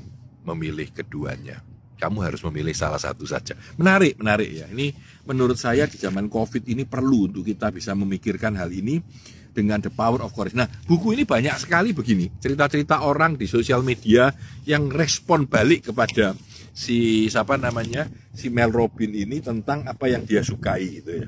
memilih 0.42 0.88
keduanya. 0.90 1.60
Kamu 1.94 2.26
harus 2.26 2.42
memilih 2.42 2.74
salah 2.74 2.98
satu 2.98 3.24
saja. 3.24 3.54
Menarik 3.78 4.18
menarik 4.18 4.50
ya. 4.50 4.66
Ini 4.66 4.92
menurut 5.24 5.56
saya 5.56 5.86
di 5.86 5.96
zaman 5.96 6.26
covid 6.26 6.66
ini 6.66 6.84
perlu 6.84 7.30
untuk 7.30 7.46
kita 7.46 7.70
bisa 7.70 7.94
memikirkan 7.94 8.58
hal 8.58 8.68
ini 8.74 9.00
dengan 9.54 9.78
The 9.78 9.94
Power 9.94 10.26
of 10.26 10.34
Courage. 10.34 10.58
Nah, 10.58 10.66
buku 10.66 11.14
ini 11.14 11.22
banyak 11.22 11.54
sekali 11.62 11.94
begini, 11.94 12.26
cerita-cerita 12.42 13.06
orang 13.06 13.38
di 13.38 13.46
sosial 13.46 13.86
media 13.86 14.34
yang 14.66 14.90
respon 14.90 15.46
balik 15.46 15.94
kepada 15.94 16.34
si 16.74 17.30
siapa 17.30 17.54
namanya 17.54 18.10
si 18.34 18.50
Mel 18.50 18.74
Robin 18.74 19.14
ini 19.14 19.38
tentang 19.38 19.86
apa 19.86 20.10
yang 20.10 20.26
dia 20.26 20.42
sukai 20.42 21.00
gitu 21.00 21.10
ya. 21.22 21.26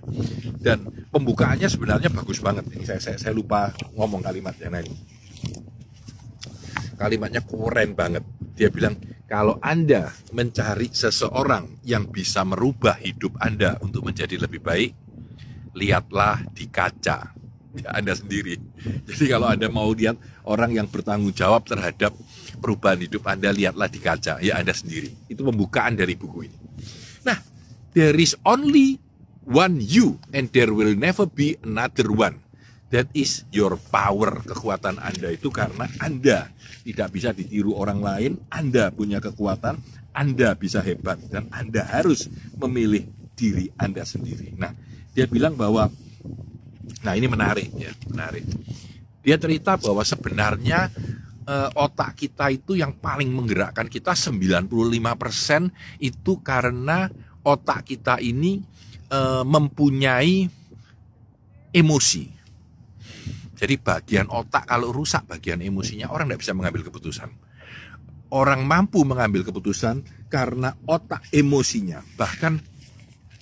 Dan 0.58 1.06
pembukaannya 1.14 1.70
sebenarnya 1.70 2.10
bagus 2.10 2.42
banget 2.42 2.66
ini. 2.74 2.82
Saya 2.82 2.98
saya, 2.98 3.16
saya 3.16 3.32
lupa 3.32 3.70
ngomong 3.94 4.26
kalimatnya 4.26 4.68
nah 4.68 4.82
ini 4.82 5.16
kalimatnya 6.96 7.44
keren 7.44 7.92
banget. 7.92 8.24
Dia 8.56 8.72
bilang 8.72 8.96
kalau 9.28 9.60
anda 9.60 10.10
mencari 10.32 10.88
seseorang 10.90 11.84
yang 11.84 12.08
bisa 12.08 12.42
merubah 12.42 12.96
hidup 12.96 13.36
anda 13.38 13.76
untuk 13.84 14.08
menjadi 14.08 14.40
lebih 14.40 14.64
baik 14.64 14.92
lihatlah 15.76 16.40
di 16.56 16.72
kaca 16.72 17.36
anda 17.84 18.16
sendiri 18.16 18.56
jadi 19.04 19.36
kalau 19.36 19.50
anda 19.50 19.68
mau 19.68 19.92
lihat 19.92 20.16
orang 20.46 20.72
yang 20.72 20.86
bertanggung 20.86 21.34
jawab 21.34 21.66
terhadap 21.66 22.14
perubahan 22.58 23.04
hidup 23.04 23.22
Anda 23.28 23.52
lihatlah 23.52 23.88
di 23.90 24.00
kaca, 24.00 24.40
ya 24.40 24.58
Anda 24.58 24.72
sendiri. 24.72 25.12
Itu 25.28 25.44
pembukaan 25.44 25.94
dari 25.94 26.16
buku 26.16 26.48
ini. 26.48 26.58
Nah, 27.26 27.38
there 27.92 28.16
is 28.16 28.34
only 28.46 28.98
one 29.44 29.78
you 29.78 30.18
and 30.32 30.50
there 30.50 30.72
will 30.72 30.96
never 30.96 31.28
be 31.28 31.60
another 31.62 32.08
one. 32.10 32.42
That 32.94 33.10
is 33.12 33.42
your 33.50 33.74
power. 33.90 34.46
Kekuatan 34.46 35.02
Anda 35.02 35.34
itu 35.34 35.50
karena 35.50 35.90
Anda 35.98 36.54
tidak 36.86 37.08
bisa 37.12 37.34
ditiru 37.34 37.74
orang 37.74 38.00
lain, 38.00 38.32
Anda 38.48 38.94
punya 38.94 39.18
kekuatan, 39.18 39.82
Anda 40.14 40.54
bisa 40.54 40.80
hebat 40.80 41.18
dan 41.28 41.50
Anda 41.50 41.82
harus 41.82 42.30
memilih 42.56 43.10
diri 43.36 43.74
Anda 43.76 44.06
sendiri. 44.06 44.54
Nah, 44.54 44.72
dia 45.12 45.26
bilang 45.26 45.58
bahwa 45.58 45.90
nah 47.04 47.12
ini 47.12 47.26
menarik 47.28 47.68
ya, 47.76 47.92
menarik. 48.08 48.44
Dia 49.26 49.36
cerita 49.42 49.74
bahwa 49.74 50.06
sebenarnya 50.06 50.86
uh, 51.46 51.70
otak 51.74 52.18
kita 52.18 52.50
itu 52.52 52.78
yang 52.78 52.94
paling 52.98 53.30
menggerakkan 53.30 53.90
kita 53.90 54.14
95% 54.14 54.70
itu 56.02 56.32
karena 56.42 57.10
otak 57.46 57.86
kita 57.86 58.18
ini 58.22 58.62
uh, 59.10 59.46
mempunyai 59.46 60.46
emosi. 61.74 62.24
Jadi 63.56 63.74
bagian 63.80 64.28
otak 64.28 64.68
kalau 64.68 64.92
rusak 64.92 65.24
bagian 65.24 65.64
emosinya 65.64 66.12
orang 66.12 66.28
tidak 66.28 66.40
bisa 66.44 66.52
mengambil 66.52 66.82
keputusan. 66.84 67.30
Orang 68.26 68.66
mampu 68.66 69.06
mengambil 69.06 69.46
keputusan 69.46 70.02
karena 70.28 70.74
otak 70.84 71.24
emosinya. 71.32 72.02
Bahkan 72.18 72.75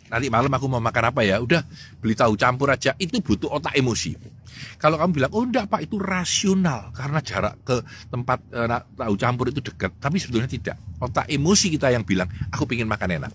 nanti 0.08 0.26
malam 0.32 0.52
aku 0.52 0.66
mau 0.68 0.82
makan 0.82 1.04
apa 1.12 1.20
ya? 1.24 1.40
Udah 1.40 1.64
beli 2.00 2.14
tahu 2.16 2.34
campur 2.34 2.72
aja. 2.72 2.92
Itu 2.96 3.20
butuh 3.20 3.50
otak 3.50 3.76
emosi. 3.76 4.14
Kalau 4.78 4.96
kamu 5.00 5.10
bilang 5.22 5.32
oh 5.34 5.42
enggak 5.44 5.66
pak 5.66 5.84
itu 5.84 5.96
rasional. 6.00 6.92
Karena 6.94 7.18
jarak 7.20 7.60
ke 7.66 7.76
tempat 8.08 8.38
e, 8.50 8.60
tahu 8.96 9.14
campur 9.18 9.50
itu 9.50 9.60
dekat. 9.60 9.92
Tapi 9.98 10.16
sebetulnya 10.20 10.50
tidak. 10.50 10.76
Otak 11.00 11.28
emosi 11.28 11.66
kita 11.74 11.90
yang 11.92 12.06
bilang 12.06 12.28
aku 12.52 12.68
ingin 12.72 12.88
makan 12.88 13.22
enak. 13.22 13.32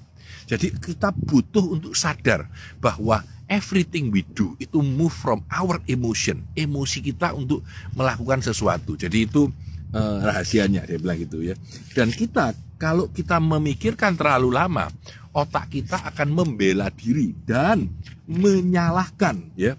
Jadi 0.50 0.74
kita 0.82 1.14
butuh 1.14 1.62
untuk 1.62 1.94
sadar 1.94 2.50
bahwa 2.82 3.22
everything 3.50 4.10
we 4.10 4.26
do 4.34 4.58
itu 4.58 4.82
move 4.82 5.14
from 5.14 5.42
our 5.50 5.82
emotion 5.90 6.42
emosi 6.54 7.06
kita 7.06 7.34
untuk 7.38 7.62
melakukan 7.94 8.42
sesuatu. 8.42 8.98
Jadi 8.98 9.30
itu 9.30 9.50
uh, 9.94 10.20
rahasianya 10.26 10.86
dia 10.86 10.98
bilang 11.02 11.18
gitu 11.22 11.42
ya. 11.42 11.58
Dan 11.94 12.14
kita 12.14 12.54
kalau 12.80 13.12
kita 13.12 13.38
memikirkan 13.38 14.16
terlalu 14.16 14.56
lama 14.56 14.88
otak 15.34 15.70
kita 15.74 16.02
akan 16.14 16.34
membela 16.34 16.90
diri 16.90 17.34
dan 17.46 17.90
menyalahkan 18.26 19.54
ya. 19.54 19.78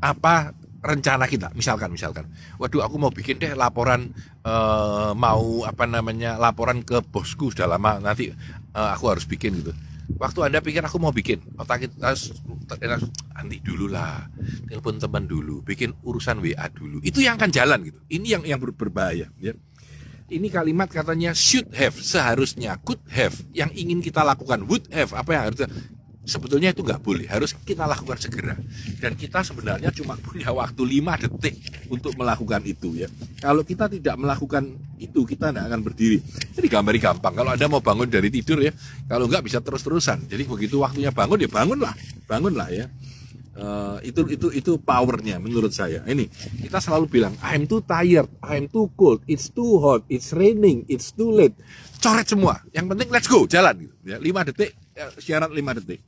Apa 0.00 0.52
rencana 0.84 1.24
kita? 1.26 1.50
Misalkan 1.56 1.90
misalkan. 1.90 2.28
Waduh 2.60 2.84
aku 2.84 2.96
mau 3.00 3.10
bikin 3.10 3.40
deh 3.40 3.56
laporan 3.56 4.12
uh, 4.44 5.16
mau 5.16 5.64
apa 5.64 5.88
namanya 5.88 6.36
laporan 6.36 6.84
ke 6.84 7.00
bosku 7.02 7.50
sudah 7.50 7.66
lama 7.66 7.98
nanti 7.98 8.30
uh, 8.76 8.90
aku 8.92 9.10
harus 9.10 9.24
bikin 9.24 9.64
gitu. 9.64 9.72
Waktu 10.16 10.38
anda 10.46 10.62
pikir 10.62 10.86
aku 10.86 11.02
mau 11.02 11.10
bikin 11.10 11.42
otak 11.58 11.90
kita 11.90 12.14
nanti 13.34 13.58
dulu 13.58 13.90
lah 13.90 14.22
telepon 14.70 15.02
teman 15.02 15.26
dulu 15.26 15.66
bikin 15.66 15.90
urusan 16.06 16.38
WA 16.38 16.70
dulu. 16.70 17.02
Itu 17.02 17.24
yang 17.24 17.40
akan 17.40 17.50
jalan 17.50 17.82
gitu. 17.82 17.98
Ini 18.06 18.26
yang 18.38 18.42
yang 18.46 18.60
berbahaya 18.62 19.26
ya 19.40 19.52
ini 20.26 20.50
kalimat 20.50 20.90
katanya 20.90 21.30
should 21.32 21.70
have 21.74 21.94
seharusnya. 21.94 22.74
Could 22.82 23.02
have 23.14 23.34
yang 23.54 23.70
ingin 23.74 24.02
kita 24.02 24.26
lakukan. 24.26 24.66
Would 24.66 24.90
have 24.90 25.14
apa 25.14 25.30
yang 25.34 25.42
harus 25.50 25.60
sebetulnya 26.26 26.74
itu 26.74 26.82
nggak 26.82 26.98
boleh 26.98 27.30
harus 27.30 27.54
kita 27.62 27.86
lakukan 27.86 28.18
segera. 28.18 28.58
Dan 28.98 29.14
kita 29.14 29.46
sebenarnya 29.46 29.94
cuma 29.94 30.18
punya 30.18 30.50
waktu 30.50 30.82
5 30.82 31.22
detik 31.22 31.54
untuk 31.86 32.18
melakukan 32.18 32.60
itu 32.66 32.98
ya. 32.98 33.08
Kalau 33.38 33.62
kita 33.62 33.86
tidak 33.86 34.18
melakukan 34.18 34.74
itu 34.98 35.22
kita 35.22 35.54
tidak 35.54 35.70
akan 35.70 35.80
berdiri. 35.86 36.18
Jadi 36.58 36.66
gambar 36.66 36.94
gampang 36.98 37.34
kalau 37.38 37.50
anda 37.54 37.66
mau 37.70 37.78
bangun 37.78 38.10
dari 38.10 38.26
tidur 38.26 38.58
ya 38.58 38.74
kalau 39.06 39.30
nggak 39.30 39.46
bisa 39.46 39.62
terus-terusan. 39.62 40.26
Jadi 40.26 40.42
begitu 40.42 40.82
waktunya 40.82 41.14
bangun 41.14 41.38
ya 41.38 41.48
bangunlah. 41.48 41.94
Bangunlah 42.26 42.68
ya 42.74 42.90
Uh, 43.56 43.96
itu 44.04 44.20
itu 44.28 44.52
itu 44.52 44.72
powernya 44.76 45.40
menurut 45.40 45.72
saya. 45.72 46.04
Ini 46.04 46.28
kita 46.68 46.76
selalu 46.76 47.08
bilang 47.08 47.32
I'm 47.40 47.64
too 47.64 47.80
tired, 47.80 48.28
I'm 48.44 48.68
too 48.68 48.92
cold, 48.92 49.24
it's 49.24 49.48
too 49.48 49.80
hot, 49.80 50.04
it's 50.12 50.36
raining, 50.36 50.84
it's 50.92 51.08
too 51.16 51.32
late. 51.32 51.56
Coret 51.96 52.28
semua. 52.28 52.60
Yang 52.76 52.86
penting 52.92 53.08
let's 53.08 53.28
go, 53.28 53.48
jalan 53.48 53.88
gitu. 53.88 53.96
Ya, 54.04 54.20
5 54.20 54.48
detik, 54.52 54.76
ya, 54.92 55.08
syarat 55.16 55.48
5 55.48 55.78
detik. 55.80 56.00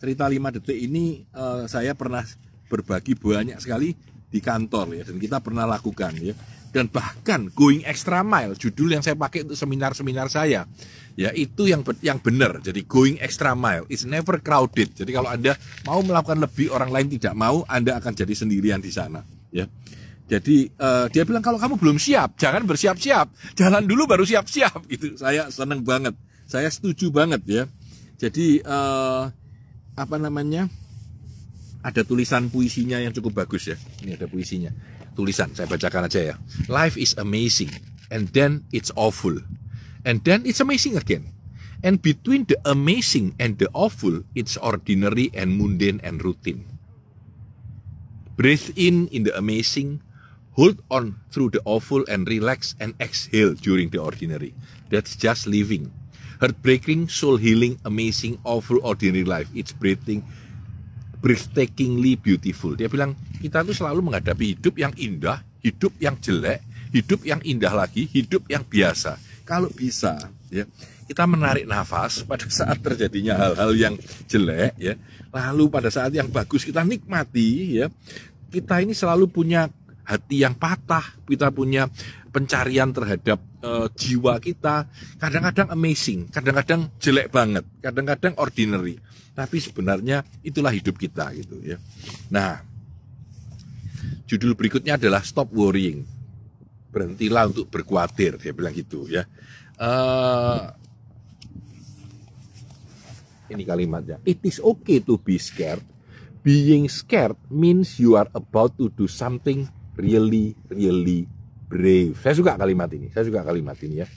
Cerita 0.00 0.24
5 0.24 0.56
detik 0.56 0.78
ini 0.80 1.28
uh, 1.36 1.68
saya 1.68 1.92
pernah 1.92 2.24
berbagi 2.66 3.12
banyak 3.14 3.60
sekali 3.60 3.92
di 4.26 4.40
kantor 4.42 4.98
ya 4.98 5.02
dan 5.06 5.16
kita 5.22 5.38
pernah 5.38 5.64
lakukan 5.64 6.12
ya 6.18 6.34
dan 6.76 6.92
bahkan 6.92 7.48
going 7.56 7.80
extra 7.88 8.20
mile 8.20 8.52
judul 8.52 8.92
yang 8.92 9.00
saya 9.00 9.16
pakai 9.16 9.48
untuk 9.48 9.56
seminar-seminar 9.56 10.28
saya 10.28 10.68
ya 11.16 11.32
itu 11.32 11.72
yang 11.72 11.80
yang 12.04 12.20
benar. 12.20 12.60
Jadi 12.60 12.84
going 12.84 13.16
extra 13.16 13.56
mile 13.56 13.88
is 13.88 14.04
never 14.04 14.36
crowded. 14.44 14.92
Jadi 14.92 15.08
kalau 15.16 15.32
anda 15.32 15.56
mau 15.88 16.04
melakukan 16.04 16.44
lebih 16.44 16.68
orang 16.68 16.92
lain 16.92 17.08
tidak 17.16 17.32
mau 17.32 17.64
anda 17.64 17.96
akan 17.96 18.12
jadi 18.12 18.34
sendirian 18.36 18.84
di 18.84 18.92
sana 18.92 19.24
ya. 19.48 19.64
Jadi 20.28 20.68
uh, 20.76 21.08
dia 21.08 21.24
bilang 21.24 21.40
kalau 21.40 21.56
kamu 21.56 21.80
belum 21.80 21.96
siap 21.96 22.36
jangan 22.36 22.68
bersiap-siap. 22.68 23.56
Jalan 23.56 23.88
dulu 23.88 24.04
baru 24.04 24.28
siap-siap. 24.28 24.84
Itu 24.92 25.16
saya 25.16 25.48
seneng 25.48 25.80
banget. 25.80 26.12
Saya 26.44 26.68
setuju 26.68 27.08
banget 27.08 27.40
ya. 27.48 27.64
Jadi 28.20 28.60
uh, 28.60 29.32
apa 29.96 30.16
namanya? 30.20 30.68
Ada 31.80 32.02
tulisan 32.02 32.50
puisinya 32.50 32.98
yang 32.98 33.14
cukup 33.16 33.46
bagus 33.46 33.70
ya. 33.70 33.78
Ini 34.02 34.18
ada 34.18 34.26
puisinya 34.26 34.95
tulisan. 35.16 35.56
Saya 35.56 35.64
bacakan 35.64 36.06
aja 36.06 36.20
ya. 36.20 36.34
Life 36.68 37.00
is 37.00 37.16
amazing 37.16 37.72
and 38.12 38.30
then 38.36 38.68
it's 38.70 38.92
awful. 38.94 39.40
And 40.04 40.22
then 40.22 40.44
it's 40.44 40.60
amazing 40.60 40.94
again. 41.00 41.32
And 41.82 42.00
between 42.00 42.46
the 42.46 42.60
amazing 42.64 43.34
and 43.40 43.58
the 43.58 43.72
awful 43.72 44.22
it's 44.36 44.60
ordinary 44.60 45.32
and 45.32 45.56
mundane 45.56 46.00
and 46.04 46.20
routine. 46.20 46.68
Breathe 48.36 48.76
in 48.76 49.08
in 49.08 49.24
the 49.24 49.32
amazing. 49.32 50.04
Hold 50.56 50.80
on 50.88 51.20
through 51.28 51.52
the 51.52 51.60
awful 51.68 52.04
and 52.08 52.24
relax 52.24 52.76
and 52.80 52.96
exhale 52.96 53.52
during 53.52 53.92
the 53.92 54.00
ordinary. 54.00 54.56
That's 54.88 55.12
just 55.16 55.44
living. 55.44 55.92
Heartbreaking 56.40 57.08
soul 57.12 57.36
healing 57.36 57.76
amazing 57.84 58.40
awful 58.44 58.80
ordinary 58.80 59.24
life. 59.24 59.48
It's 59.52 59.72
breathing 59.72 60.24
breathtakingly 61.26 62.14
beautiful. 62.14 62.78
Dia 62.78 62.86
bilang 62.86 63.18
kita 63.42 63.66
tuh 63.66 63.74
selalu 63.74 64.06
menghadapi 64.06 64.54
hidup 64.54 64.78
yang 64.78 64.94
indah, 64.94 65.42
hidup 65.58 65.90
yang 65.98 66.14
jelek, 66.22 66.62
hidup 66.94 67.26
yang 67.26 67.42
indah 67.42 67.74
lagi, 67.74 68.06
hidup 68.06 68.46
yang 68.46 68.62
biasa. 68.62 69.18
Kalau 69.42 69.66
bisa, 69.74 70.30
ya 70.54 70.62
kita 71.10 71.26
menarik 71.26 71.66
nafas 71.66 72.22
pada 72.22 72.46
saat 72.46 72.78
terjadinya 72.78 73.34
hal-hal 73.34 73.74
yang 73.74 73.94
jelek, 74.30 74.78
ya. 74.78 74.94
Lalu 75.34 75.66
pada 75.66 75.90
saat 75.90 76.14
yang 76.14 76.30
bagus 76.30 76.62
kita 76.62 76.86
nikmati, 76.86 77.82
ya. 77.82 77.90
Kita 78.46 78.78
ini 78.78 78.94
selalu 78.94 79.26
punya 79.26 79.66
hati 80.06 80.46
yang 80.46 80.54
patah, 80.54 81.18
kita 81.26 81.50
punya 81.50 81.90
pencarian 82.36 82.92
terhadap 82.92 83.40
uh, 83.64 83.88
jiwa 83.96 84.36
kita. 84.36 84.84
Kadang-kadang 85.16 85.72
amazing, 85.72 86.28
kadang-kadang 86.28 86.92
jelek 87.00 87.32
banget, 87.32 87.64
kadang-kadang 87.80 88.36
ordinary. 88.36 89.00
Tapi 89.32 89.56
sebenarnya 89.56 90.20
itulah 90.44 90.68
hidup 90.68 91.00
kita 91.00 91.32
gitu 91.32 91.64
ya. 91.64 91.80
Nah, 92.28 92.60
judul 94.28 94.52
berikutnya 94.52 95.00
adalah 95.00 95.24
Stop 95.24 95.48
Worrying. 95.56 96.04
Berhentilah 96.92 97.48
untuk 97.48 97.72
berkhawatir, 97.72 98.36
dia 98.36 98.52
bilang 98.52 98.76
gitu 98.76 99.08
ya. 99.08 99.24
Uh, 99.80 100.76
ini 103.48 103.64
kalimatnya. 103.64 104.20
It 104.28 104.44
is 104.44 104.60
okay 104.60 105.00
to 105.00 105.16
be 105.16 105.40
scared. 105.40 105.80
Being 106.44 106.92
scared 106.92 107.40
means 107.48 107.96
you 107.96 108.12
are 108.12 108.28
about 108.36 108.76
to 108.76 108.92
do 108.92 109.08
something 109.08 109.68
really, 109.96 110.52
really 110.68 111.28
brave. 111.66 112.16
Saya 112.22 112.34
suka 112.38 112.54
kalimat 112.54 112.90
ini. 112.94 113.10
Saya 113.10 113.26
suka 113.28 113.42
kalimat 113.42 113.76
ini 113.82 114.02
ya. 114.02 114.08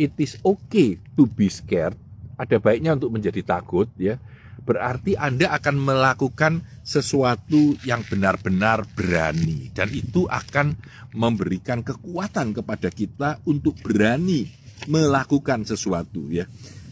It 0.00 0.16
is 0.18 0.38
okay 0.42 0.98
to 1.16 1.26
be 1.26 1.50
scared. 1.50 1.96
Ada 2.40 2.56
baiknya 2.56 2.96
untuk 2.96 3.12
menjadi 3.12 3.44
takut 3.44 3.88
ya 4.00 4.16
berarti 4.60 5.16
Anda 5.16 5.56
akan 5.56 5.76
melakukan 5.80 6.62
sesuatu 6.84 7.74
yang 7.82 8.04
benar-benar 8.06 8.84
berani 8.92 9.72
dan 9.72 9.88
itu 9.90 10.28
akan 10.28 10.76
memberikan 11.16 11.80
kekuatan 11.80 12.54
kepada 12.54 12.92
kita 12.92 13.40
untuk 13.48 13.74
berani 13.80 14.46
melakukan 14.88 15.64
sesuatu 15.64 16.28
ya. 16.28 16.46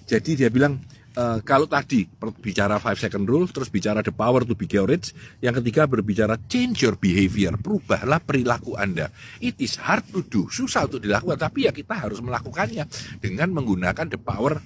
Jadi 0.09 0.41
dia 0.45 0.49
bilang 0.49 0.81
uh, 1.19 1.39
kalau 1.43 1.67
tadi 1.67 2.07
bicara 2.39 2.79
five 2.79 2.97
second 2.97 3.27
rule, 3.27 3.51
terus 3.51 3.67
bicara 3.67 4.01
the 4.07 4.15
power 4.15 4.47
to 4.47 4.55
be 4.55 4.71
courage, 4.71 5.11
yang 5.43 5.59
ketiga 5.59 5.91
berbicara 5.91 6.39
change 6.47 6.87
your 6.87 6.95
behavior, 6.95 7.59
perubahlah 7.59 8.23
perilaku 8.23 8.79
Anda. 8.79 9.11
It 9.43 9.59
is 9.59 9.75
hard 9.83 10.07
to 10.15 10.23
do, 10.23 10.47
susah 10.47 10.87
untuk 10.87 11.03
dilakukan, 11.03 11.43
tapi 11.43 11.67
ya 11.67 11.75
kita 11.75 11.99
harus 11.99 12.23
melakukannya 12.23 12.87
dengan 13.19 13.51
menggunakan 13.51 14.07
the 14.07 14.21
power 14.23 14.63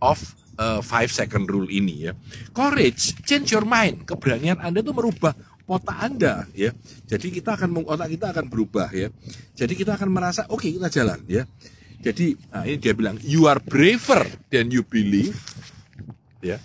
of 0.00 0.16
uh, 0.56 0.80
five 0.80 1.12
second 1.12 1.44
rule 1.44 1.68
ini 1.68 2.08
ya. 2.08 2.12
Courage, 2.56 3.20
change 3.28 3.52
your 3.52 3.68
mind, 3.68 4.08
keberanian 4.08 4.56
Anda 4.58 4.80
itu 4.80 4.96
merubah 4.96 5.36
otak 5.70 5.98
Anda 6.02 6.50
ya. 6.56 6.74
Jadi 7.06 7.30
kita 7.30 7.54
akan 7.54 7.86
otak 7.86 8.10
kita 8.10 8.34
akan 8.34 8.50
berubah 8.50 8.90
ya. 8.90 9.06
Jadi 9.54 9.78
kita 9.78 9.94
akan 9.94 10.10
merasa 10.10 10.42
oke 10.50 10.66
okay, 10.66 10.74
kita 10.74 10.90
jalan 10.90 11.22
ya. 11.30 11.46
Jadi 12.00 12.32
nah 12.50 12.64
ini 12.64 12.80
dia 12.80 12.96
bilang 12.96 13.20
you 13.22 13.46
are 13.46 13.60
braver 13.62 14.24
than 14.50 14.72
you 14.72 14.82
believe 14.82 15.36
ya. 16.42 16.58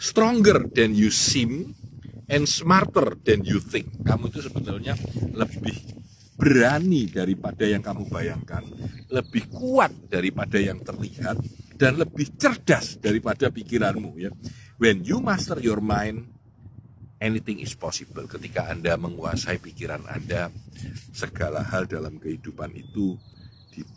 Stronger 0.00 0.66
than 0.70 0.94
you 0.96 1.10
seem 1.10 1.74
and 2.26 2.46
smarter 2.46 3.14
than 3.22 3.46
you 3.46 3.62
think. 3.62 3.90
Kamu 4.02 4.30
itu 4.30 4.42
sebetulnya 4.42 4.94
lebih 5.34 5.76
berani 6.36 7.08
daripada 7.08 7.64
yang 7.64 7.80
kamu 7.80 8.12
bayangkan 8.12 8.60
lebih 9.08 9.48
kuat 9.48 10.12
daripada 10.12 10.60
yang 10.60 10.84
terlihat 10.84 11.40
dan 11.80 11.96
lebih 11.96 12.36
cerdas 12.36 13.00
daripada 13.00 13.48
pikiranmu 13.48 14.12
ya. 14.20 14.30
When 14.76 15.00
you 15.00 15.24
master 15.24 15.56
your 15.62 15.80
mind 15.80 16.36
anything 17.20 17.60
is 17.64 17.72
possible. 17.72 18.24
Ketika 18.28 18.68
Anda 18.68 19.00
menguasai 19.00 19.60
pikiran 19.60 20.04
Anda 20.08 20.52
segala 21.12 21.64
hal 21.64 21.88
dalam 21.88 22.20
kehidupan 22.20 22.76
itu 22.76 23.16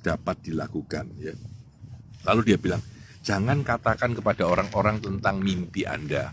dapat 0.04 0.44
dilakukan 0.44 1.06
ya. 1.20 1.36
Lalu 2.28 2.54
dia 2.54 2.58
bilang 2.60 2.84
Jangan 3.20 3.62
katakan 3.68 4.16
kepada 4.16 4.48
orang-orang 4.48 5.04
tentang 5.04 5.44
mimpi 5.44 5.84
Anda, 5.84 6.32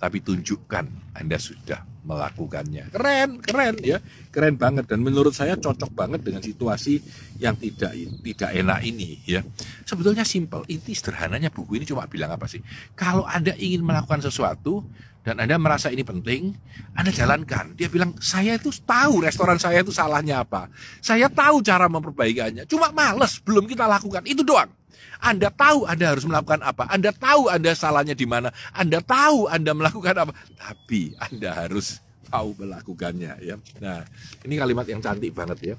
tapi 0.00 0.24
tunjukkan 0.24 1.14
Anda 1.18 1.36
sudah 1.36 1.84
melakukannya. 2.08 2.88
Keren, 2.88 3.44
keren 3.44 3.76
ya, 3.84 4.00
keren 4.32 4.56
banget 4.56 4.88
dan 4.88 5.04
menurut 5.04 5.36
saya 5.36 5.60
cocok 5.60 5.92
banget 5.92 6.24
dengan 6.24 6.40
situasi 6.40 7.04
yang 7.36 7.52
tidak 7.60 7.92
tidak 8.24 8.50
enak 8.56 8.80
ini 8.80 9.20
ya. 9.28 9.44
Sebetulnya 9.84 10.24
simple, 10.24 10.64
inti 10.72 10.96
sederhananya 10.96 11.52
buku 11.52 11.76
ini 11.76 11.84
cuma 11.84 12.08
bilang 12.08 12.32
apa 12.32 12.48
sih? 12.48 12.64
Kalau 12.96 13.28
Anda 13.28 13.52
ingin 13.60 13.84
melakukan 13.84 14.24
sesuatu 14.24 14.88
dan 15.20 15.44
Anda 15.44 15.60
merasa 15.60 15.92
ini 15.92 16.00
penting, 16.00 16.56
Anda 16.96 17.12
jalankan. 17.12 17.76
Dia 17.76 17.92
bilang, 17.92 18.16
saya 18.16 18.56
itu 18.56 18.72
tahu 18.72 19.20
restoran 19.20 19.60
saya 19.60 19.84
itu 19.84 19.92
salahnya 19.92 20.40
apa. 20.40 20.72
Saya 21.04 21.28
tahu 21.28 21.60
cara 21.60 21.84
memperbaikannya. 21.84 22.64
Cuma 22.64 22.88
males, 22.96 23.36
belum 23.44 23.68
kita 23.68 23.84
lakukan. 23.84 24.24
Itu 24.24 24.40
doang. 24.40 24.77
Anda 25.18 25.50
tahu 25.50 25.84
Anda 25.88 26.14
harus 26.14 26.24
melakukan 26.24 26.60
apa. 26.62 26.86
Anda 26.88 27.10
tahu 27.14 27.50
Anda 27.50 27.72
salahnya 27.74 28.14
di 28.14 28.26
mana. 28.26 28.54
Anda 28.72 29.02
tahu 29.02 29.50
Anda 29.50 29.72
melakukan 29.74 30.14
apa. 30.16 30.32
Tapi 30.56 31.16
Anda 31.18 31.66
harus 31.66 32.00
tahu 32.28 32.54
melakukannya 32.58 33.32
ya. 33.40 33.56
Nah, 33.80 34.04
ini 34.44 34.54
kalimat 34.56 34.84
yang 34.86 35.00
cantik 35.00 35.32
banget 35.32 35.58
ya. 35.62 35.76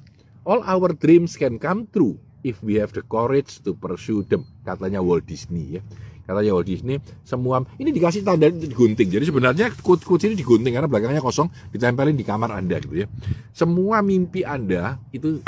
All 0.48 0.66
our 0.66 0.96
dreams 0.96 1.38
can 1.38 1.62
come 1.62 1.86
true 1.92 2.18
if 2.42 2.64
we 2.64 2.80
have 2.80 2.96
the 2.96 3.04
courage 3.04 3.60
to 3.68 3.76
pursue 3.76 4.24
them, 4.24 4.48
katanya 4.64 5.04
Walt 5.04 5.28
Disney 5.28 5.78
ya 5.78 5.84
katanya 6.30 6.54
Walt 6.54 6.70
Disney 6.70 7.02
semua 7.26 7.66
ini 7.82 7.90
dikasih 7.90 8.22
tanda 8.22 8.46
digunting. 8.54 9.10
Jadi 9.10 9.26
sebenarnya 9.26 9.74
kunci 9.82 10.30
ini 10.30 10.38
digunting 10.38 10.78
karena 10.78 10.86
belakangnya 10.86 11.26
kosong 11.26 11.50
ditempelin 11.74 12.14
di 12.14 12.22
kamar 12.22 12.54
anda 12.54 12.78
gitu 12.78 13.02
ya. 13.02 13.08
Semua 13.50 14.06
mimpi 14.06 14.46
anda 14.46 15.02
itu 15.10 15.42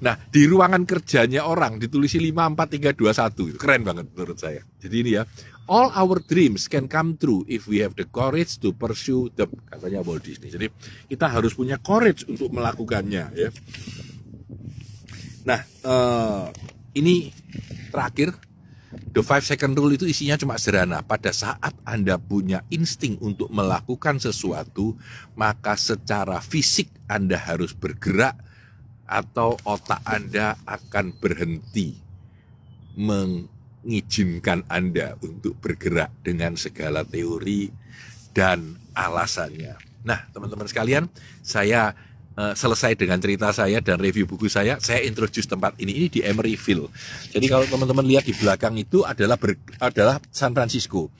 nah 0.00 0.16
di 0.16 0.48
ruangan 0.48 0.88
kerjanya 0.88 1.46
orang 1.46 1.76
ditulisi 1.78 2.18
54321 2.32 3.52
itu 3.52 3.58
keren 3.60 3.84
banget 3.84 4.08
menurut 4.16 4.40
saya. 4.40 4.64
Jadi 4.80 4.96
ini 5.04 5.10
ya 5.20 5.22
all 5.68 5.92
our 5.94 6.18
dreams 6.24 6.66
can 6.66 6.88
come 6.88 7.14
true 7.20 7.46
if 7.46 7.68
we 7.70 7.84
have 7.84 7.94
the 7.94 8.08
courage 8.08 8.58
to 8.58 8.74
pursue 8.74 9.30
them 9.36 9.52
katanya 9.68 10.00
Walt 10.02 10.24
Disney. 10.24 10.48
Jadi 10.48 10.72
kita 11.06 11.28
harus 11.28 11.52
punya 11.52 11.76
courage 11.78 12.24
untuk 12.26 12.50
melakukannya 12.50 13.24
ya. 13.36 13.50
Nah 15.46 15.60
uh, 15.84 16.46
ini 16.96 17.30
terakhir 17.92 18.36
The 19.12 19.20
five 19.20 19.44
second 19.44 19.76
rule 19.76 19.92
itu 19.92 20.08
isinya 20.08 20.40
cuma 20.40 20.56
sederhana. 20.56 21.04
Pada 21.04 21.36
saat 21.36 21.76
Anda 21.84 22.16
punya 22.16 22.64
insting 22.72 23.20
untuk 23.20 23.52
melakukan 23.52 24.16
sesuatu, 24.16 24.96
maka 25.36 25.76
secara 25.76 26.40
fisik 26.40 26.88
Anda 27.12 27.36
harus 27.36 27.76
bergerak 27.76 28.40
atau 29.04 29.60
otak 29.68 30.00
Anda 30.08 30.56
akan 30.64 31.12
berhenti 31.20 32.00
mengizinkan 32.96 34.64
Anda 34.72 35.20
untuk 35.20 35.60
bergerak 35.60 36.08
dengan 36.24 36.56
segala 36.56 37.04
teori 37.04 37.68
dan 38.32 38.80
alasannya. 38.96 39.76
Nah, 40.08 40.24
teman-teman 40.32 40.64
sekalian, 40.64 41.12
saya 41.44 41.92
uh, 42.36 42.54
selesai 42.56 42.96
dengan 42.96 43.18
cerita 43.20 43.52
saya 43.52 43.80
dan 43.80 44.00
review 44.00 44.24
buku 44.24 44.48
saya, 44.48 44.78
saya 44.80 45.04
introduce 45.04 45.48
tempat 45.48 45.76
ini 45.80 45.92
ini 45.96 46.08
di 46.08 46.20
Emeryville. 46.24 46.88
Jadi 47.32 47.46
kalau 47.48 47.66
teman-teman 47.68 48.04
lihat 48.06 48.24
di 48.24 48.34
belakang 48.36 48.76
itu 48.78 49.04
adalah 49.04 49.36
ber, 49.36 49.56
adalah 49.80 50.20
San 50.32 50.52
Francisco. 50.56 51.12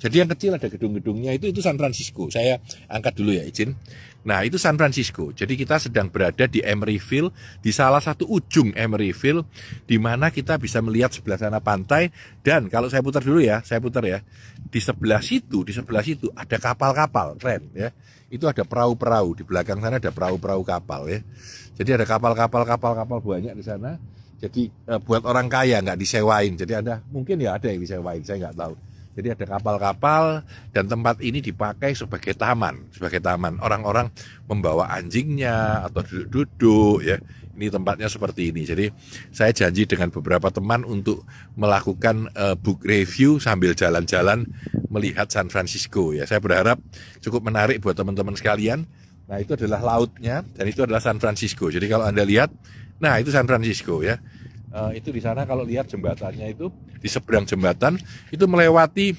Jadi 0.00 0.16
yang 0.16 0.30
kecil 0.32 0.56
ada 0.56 0.64
gedung-gedungnya 0.72 1.36
itu 1.36 1.52
itu 1.52 1.60
San 1.60 1.76
Francisco. 1.76 2.32
Saya 2.32 2.56
angkat 2.88 3.20
dulu 3.20 3.36
ya 3.36 3.44
izin. 3.44 3.76
Nah 4.20 4.44
itu 4.44 4.60
San 4.60 4.76
Francisco. 4.76 5.32
Jadi 5.32 5.56
kita 5.56 5.80
sedang 5.80 6.12
berada 6.12 6.44
di 6.44 6.60
Emeryville 6.60 7.32
di 7.64 7.72
salah 7.72 8.04
satu 8.04 8.28
ujung 8.28 8.76
Emeryville 8.76 9.48
di 9.88 9.96
mana 9.96 10.28
kita 10.28 10.60
bisa 10.60 10.84
melihat 10.84 11.08
sebelah 11.08 11.40
sana 11.40 11.58
pantai 11.58 12.12
dan 12.44 12.68
kalau 12.68 12.92
saya 12.92 13.00
putar 13.00 13.24
dulu 13.24 13.40
ya, 13.40 13.64
saya 13.64 13.80
putar 13.80 14.04
ya. 14.04 14.20
Di 14.60 14.80
sebelah 14.80 15.24
situ, 15.24 15.64
di 15.64 15.72
sebelah 15.72 16.04
situ 16.04 16.28
ada 16.36 16.56
kapal-kapal 16.60 17.40
keren 17.40 17.72
ya. 17.72 17.88
Itu 18.30 18.46
ada 18.46 18.62
perahu-perahu 18.62 19.40
di 19.40 19.42
belakang 19.42 19.80
sana 19.80 19.96
ada 19.96 20.12
perahu-perahu 20.12 20.62
kapal 20.68 21.08
ya. 21.08 21.24
Jadi 21.80 21.96
ada 21.96 22.04
kapal-kapal 22.04 22.68
kapal-kapal 22.68 23.18
banyak 23.24 23.56
di 23.56 23.64
sana. 23.64 23.96
Jadi 24.40 24.68
eh, 24.68 25.00
buat 25.00 25.24
orang 25.24 25.48
kaya 25.48 25.80
nggak 25.80 25.96
disewain. 25.96 26.60
Jadi 26.60 26.72
ada 26.76 27.00
mungkin 27.08 27.40
ya 27.40 27.56
ada 27.56 27.72
yang 27.72 27.80
disewain, 27.80 28.20
saya 28.20 28.48
nggak 28.48 28.56
tahu 28.56 28.89
jadi 29.20 29.36
ada 29.36 29.60
kapal-kapal 29.60 30.40
dan 30.72 30.88
tempat 30.88 31.20
ini 31.20 31.44
dipakai 31.44 31.92
sebagai 31.92 32.32
taman, 32.32 32.88
sebagai 32.88 33.20
taman. 33.20 33.60
Orang-orang 33.60 34.08
membawa 34.48 34.88
anjingnya 34.88 35.84
atau 35.86 36.00
duduk-duduk 36.00 37.04
ya. 37.04 37.20
Ini 37.60 37.68
tempatnya 37.68 38.08
seperti 38.08 38.48
ini. 38.48 38.64
Jadi 38.64 38.88
saya 39.28 39.52
janji 39.52 39.84
dengan 39.84 40.08
beberapa 40.08 40.48
teman 40.48 40.80
untuk 40.88 41.28
melakukan 41.60 42.32
uh, 42.32 42.56
book 42.56 42.80
review 42.80 43.36
sambil 43.36 43.76
jalan-jalan 43.76 44.48
melihat 44.88 45.28
San 45.28 45.52
Francisco 45.52 46.16
ya. 46.16 46.24
Saya 46.24 46.40
berharap 46.40 46.80
cukup 47.20 47.44
menarik 47.44 47.84
buat 47.84 47.92
teman-teman 47.92 48.32
sekalian. 48.32 48.88
Nah, 49.28 49.36
itu 49.38 49.54
adalah 49.54 49.84
lautnya 49.84 50.40
dan 50.56 50.64
itu 50.64 50.80
adalah 50.80 51.04
San 51.04 51.20
Francisco. 51.20 51.68
Jadi 51.68 51.84
kalau 51.84 52.08
Anda 52.08 52.24
lihat, 52.24 52.48
nah 52.96 53.20
itu 53.20 53.28
San 53.28 53.44
Francisco 53.44 54.00
ya 54.00 54.16
uh, 54.74 54.90
itu 54.94 55.10
di 55.10 55.20
sana 55.22 55.46
kalau 55.46 55.66
lihat 55.66 55.90
jembatannya 55.90 56.50
itu 56.50 56.70
di 56.98 57.08
seberang 57.08 57.46
jembatan 57.46 57.98
itu 58.30 58.44
melewati 58.46 59.14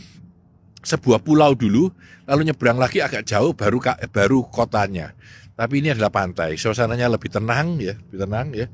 sebuah 0.81 1.21
pulau 1.21 1.53
dulu 1.53 1.93
lalu 2.25 2.49
nyebrang 2.49 2.77
lagi 2.77 3.03
agak 3.03 3.25
jauh 3.27 3.53
baru 3.53 3.77
baru 4.09 4.39
kotanya. 4.49 5.13
Tapi 5.53 5.83
ini 5.83 5.93
adalah 5.93 6.09
pantai 6.09 6.57
suasananya 6.57 7.05
lebih 7.11 7.29
tenang 7.29 7.77
ya 7.77 7.93
lebih 7.93 8.17
tenang 8.17 8.47
ya. 8.55 8.67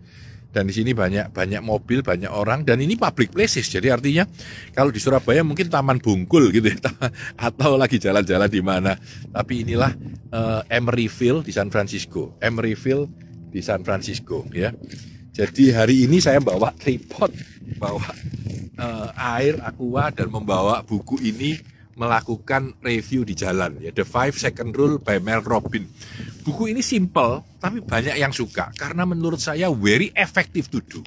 Dan 0.48 0.64
di 0.64 0.74
sini 0.74 0.96
banyak 0.96 1.36
banyak 1.36 1.60
mobil 1.60 2.00
banyak 2.02 2.32
orang 2.32 2.64
dan 2.64 2.80
ini 2.80 2.96
public 2.96 3.36
places. 3.36 3.68
Jadi 3.68 3.92
artinya 3.92 4.24
kalau 4.72 4.90
di 4.90 4.98
Surabaya 4.98 5.44
mungkin 5.44 5.68
Taman 5.68 6.00
Bungkul 6.00 6.50
gitu 6.56 6.72
ya 6.72 6.80
atau 7.52 7.76
lagi 7.76 8.00
jalan-jalan 8.00 8.48
di 8.48 8.62
mana. 8.64 8.96
Tapi 9.30 9.68
inilah 9.68 9.92
uh, 10.32 10.62
Emeryville 10.72 11.44
di 11.44 11.52
San 11.52 11.68
Francisco 11.68 12.40
Emeryville 12.40 13.12
di 13.52 13.60
San 13.60 13.84
Francisco 13.84 14.48
ya 14.56 14.72
jadi 15.38 15.66
hari 15.70 16.10
ini 16.10 16.18
saya 16.18 16.42
bawa 16.42 16.74
tripod, 16.74 17.30
bawa 17.78 18.10
uh, 18.74 19.14
air 19.38 19.62
aqua 19.62 20.10
dan 20.10 20.34
membawa 20.34 20.82
buku 20.82 21.22
ini 21.22 21.62
melakukan 21.94 22.74
review 22.82 23.22
di 23.22 23.38
jalan 23.38 23.78
ya 23.78 23.94
The 23.94 24.02
Five 24.02 24.34
Second 24.34 24.74
Rule 24.74 24.98
by 24.98 25.22
Mel 25.22 25.46
Robin. 25.46 25.86
Buku 26.42 26.74
ini 26.74 26.82
simple 26.82 27.46
tapi 27.62 27.86
banyak 27.86 28.18
yang 28.18 28.34
suka 28.34 28.74
karena 28.74 29.06
menurut 29.06 29.38
saya 29.38 29.70
very 29.70 30.10
effective 30.18 30.74
to 30.74 30.82
do. 30.82 31.06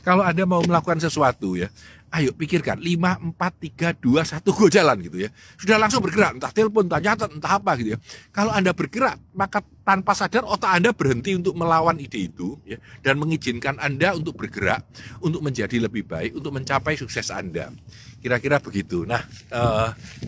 Kalau 0.00 0.24
Anda 0.24 0.48
mau 0.48 0.64
melakukan 0.64 1.04
sesuatu 1.04 1.52
ya, 1.60 1.68
ayo 2.14 2.30
pikirkan 2.32 2.78
5, 2.78 3.34
4, 3.34 3.94
3, 3.94 3.98
2, 3.98 4.42
1 4.42 4.56
go 4.56 4.66
jalan 4.70 4.96
gitu 5.02 5.18
ya. 5.26 5.30
Sudah 5.58 5.76
langsung 5.76 6.00
bergerak, 6.00 6.38
entah 6.38 6.52
telepon, 6.54 6.86
entah 6.86 7.02
nyatet, 7.02 7.30
entah 7.34 7.52
apa 7.58 7.70
gitu 7.78 7.94
ya. 7.94 7.98
Kalau 8.30 8.54
Anda 8.54 8.70
bergerak, 8.70 9.18
maka 9.34 9.60
tanpa 9.86 10.18
sadar 10.18 10.42
otak 10.42 10.70
Anda 10.82 10.90
berhenti 10.90 11.38
untuk 11.38 11.54
melawan 11.54 11.94
ide 12.02 12.26
itu 12.26 12.58
ya 12.66 12.74
dan 13.06 13.22
mengizinkan 13.22 13.78
Anda 13.78 14.18
untuk 14.18 14.34
bergerak, 14.34 14.82
untuk 15.22 15.42
menjadi 15.42 15.78
lebih 15.78 16.06
baik, 16.06 16.34
untuk 16.38 16.54
mencapai 16.54 16.98
sukses 16.98 17.30
Anda. 17.30 17.70
kira-kira 18.16 18.58
begitu. 18.58 19.06
Nah, 19.06 19.22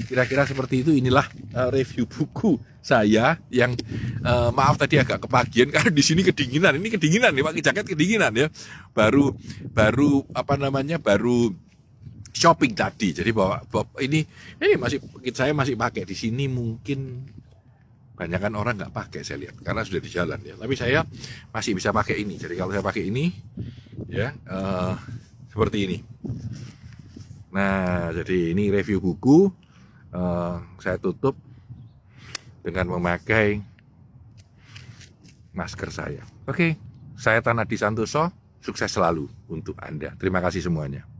kira 0.07 0.23
kira-kira 0.23 0.43
seperti 0.47 0.87
itu 0.87 0.95
inilah 0.95 1.27
uh, 1.51 1.67
review 1.75 2.07
buku 2.07 2.55
saya 2.79 3.37
yang 3.51 3.75
uh, 4.23 4.55
maaf 4.55 4.79
tadi 4.79 5.03
agak 5.03 5.27
kepagian 5.27 5.69
karena 5.75 5.91
di 5.91 6.03
sini 6.05 6.23
kedinginan. 6.23 6.79
Ini 6.79 6.89
kedinginan 6.95 7.35
nih 7.35 7.43
pakai 7.43 7.63
jaket 7.65 7.87
kedinginan 7.91 8.33
ya. 8.39 8.47
Baru 8.95 9.35
baru 9.75 10.23
apa 10.31 10.55
namanya? 10.55 11.03
baru 11.03 11.51
shopping 12.39 12.73
tadi. 12.79 13.11
Jadi 13.11 13.35
bawa, 13.35 13.59
ini 13.99 14.23
ini 14.63 14.75
masih 14.79 15.03
saya 15.35 15.51
masih 15.51 15.75
pakai 15.75 16.07
di 16.07 16.15
sini 16.15 16.47
mungkin 16.47 17.27
banyak 18.15 18.39
kan 18.39 18.55
orang 18.55 18.79
nggak 18.79 18.95
pakai 18.95 19.23
saya 19.23 19.47
lihat 19.47 19.59
karena 19.63 19.83
sudah 19.83 19.99
di 20.03 20.11
jalan 20.11 20.39
ya. 20.47 20.55
Tapi 20.55 20.75
saya 20.79 21.03
masih 21.51 21.75
bisa 21.75 21.91
pakai 21.91 22.23
ini. 22.23 22.39
Jadi 22.39 22.55
kalau 22.55 22.71
saya 22.71 22.83
pakai 22.87 23.11
ini 23.11 23.35
ya 24.07 24.31
uh, 24.47 24.95
seperti 25.51 25.79
ini. 25.91 25.99
Nah, 27.51 28.15
jadi 28.15 28.55
ini 28.55 28.71
review 28.71 29.03
buku. 29.03 29.51
Uh, 30.09 30.65
saya 30.81 30.97
tutup 30.97 31.37
dengan 32.65 32.97
memakai 32.97 33.61
masker 35.53 35.91
saya. 35.93 36.23
Oke, 36.49 36.79
saya 37.19 37.43
Tanadi 37.43 37.75
Santoso. 37.75 38.31
Sukses 38.59 38.91
selalu 38.91 39.31
untuk 39.49 39.79
Anda. 39.79 40.13
Terima 40.19 40.43
kasih 40.43 40.67
semuanya. 40.67 41.18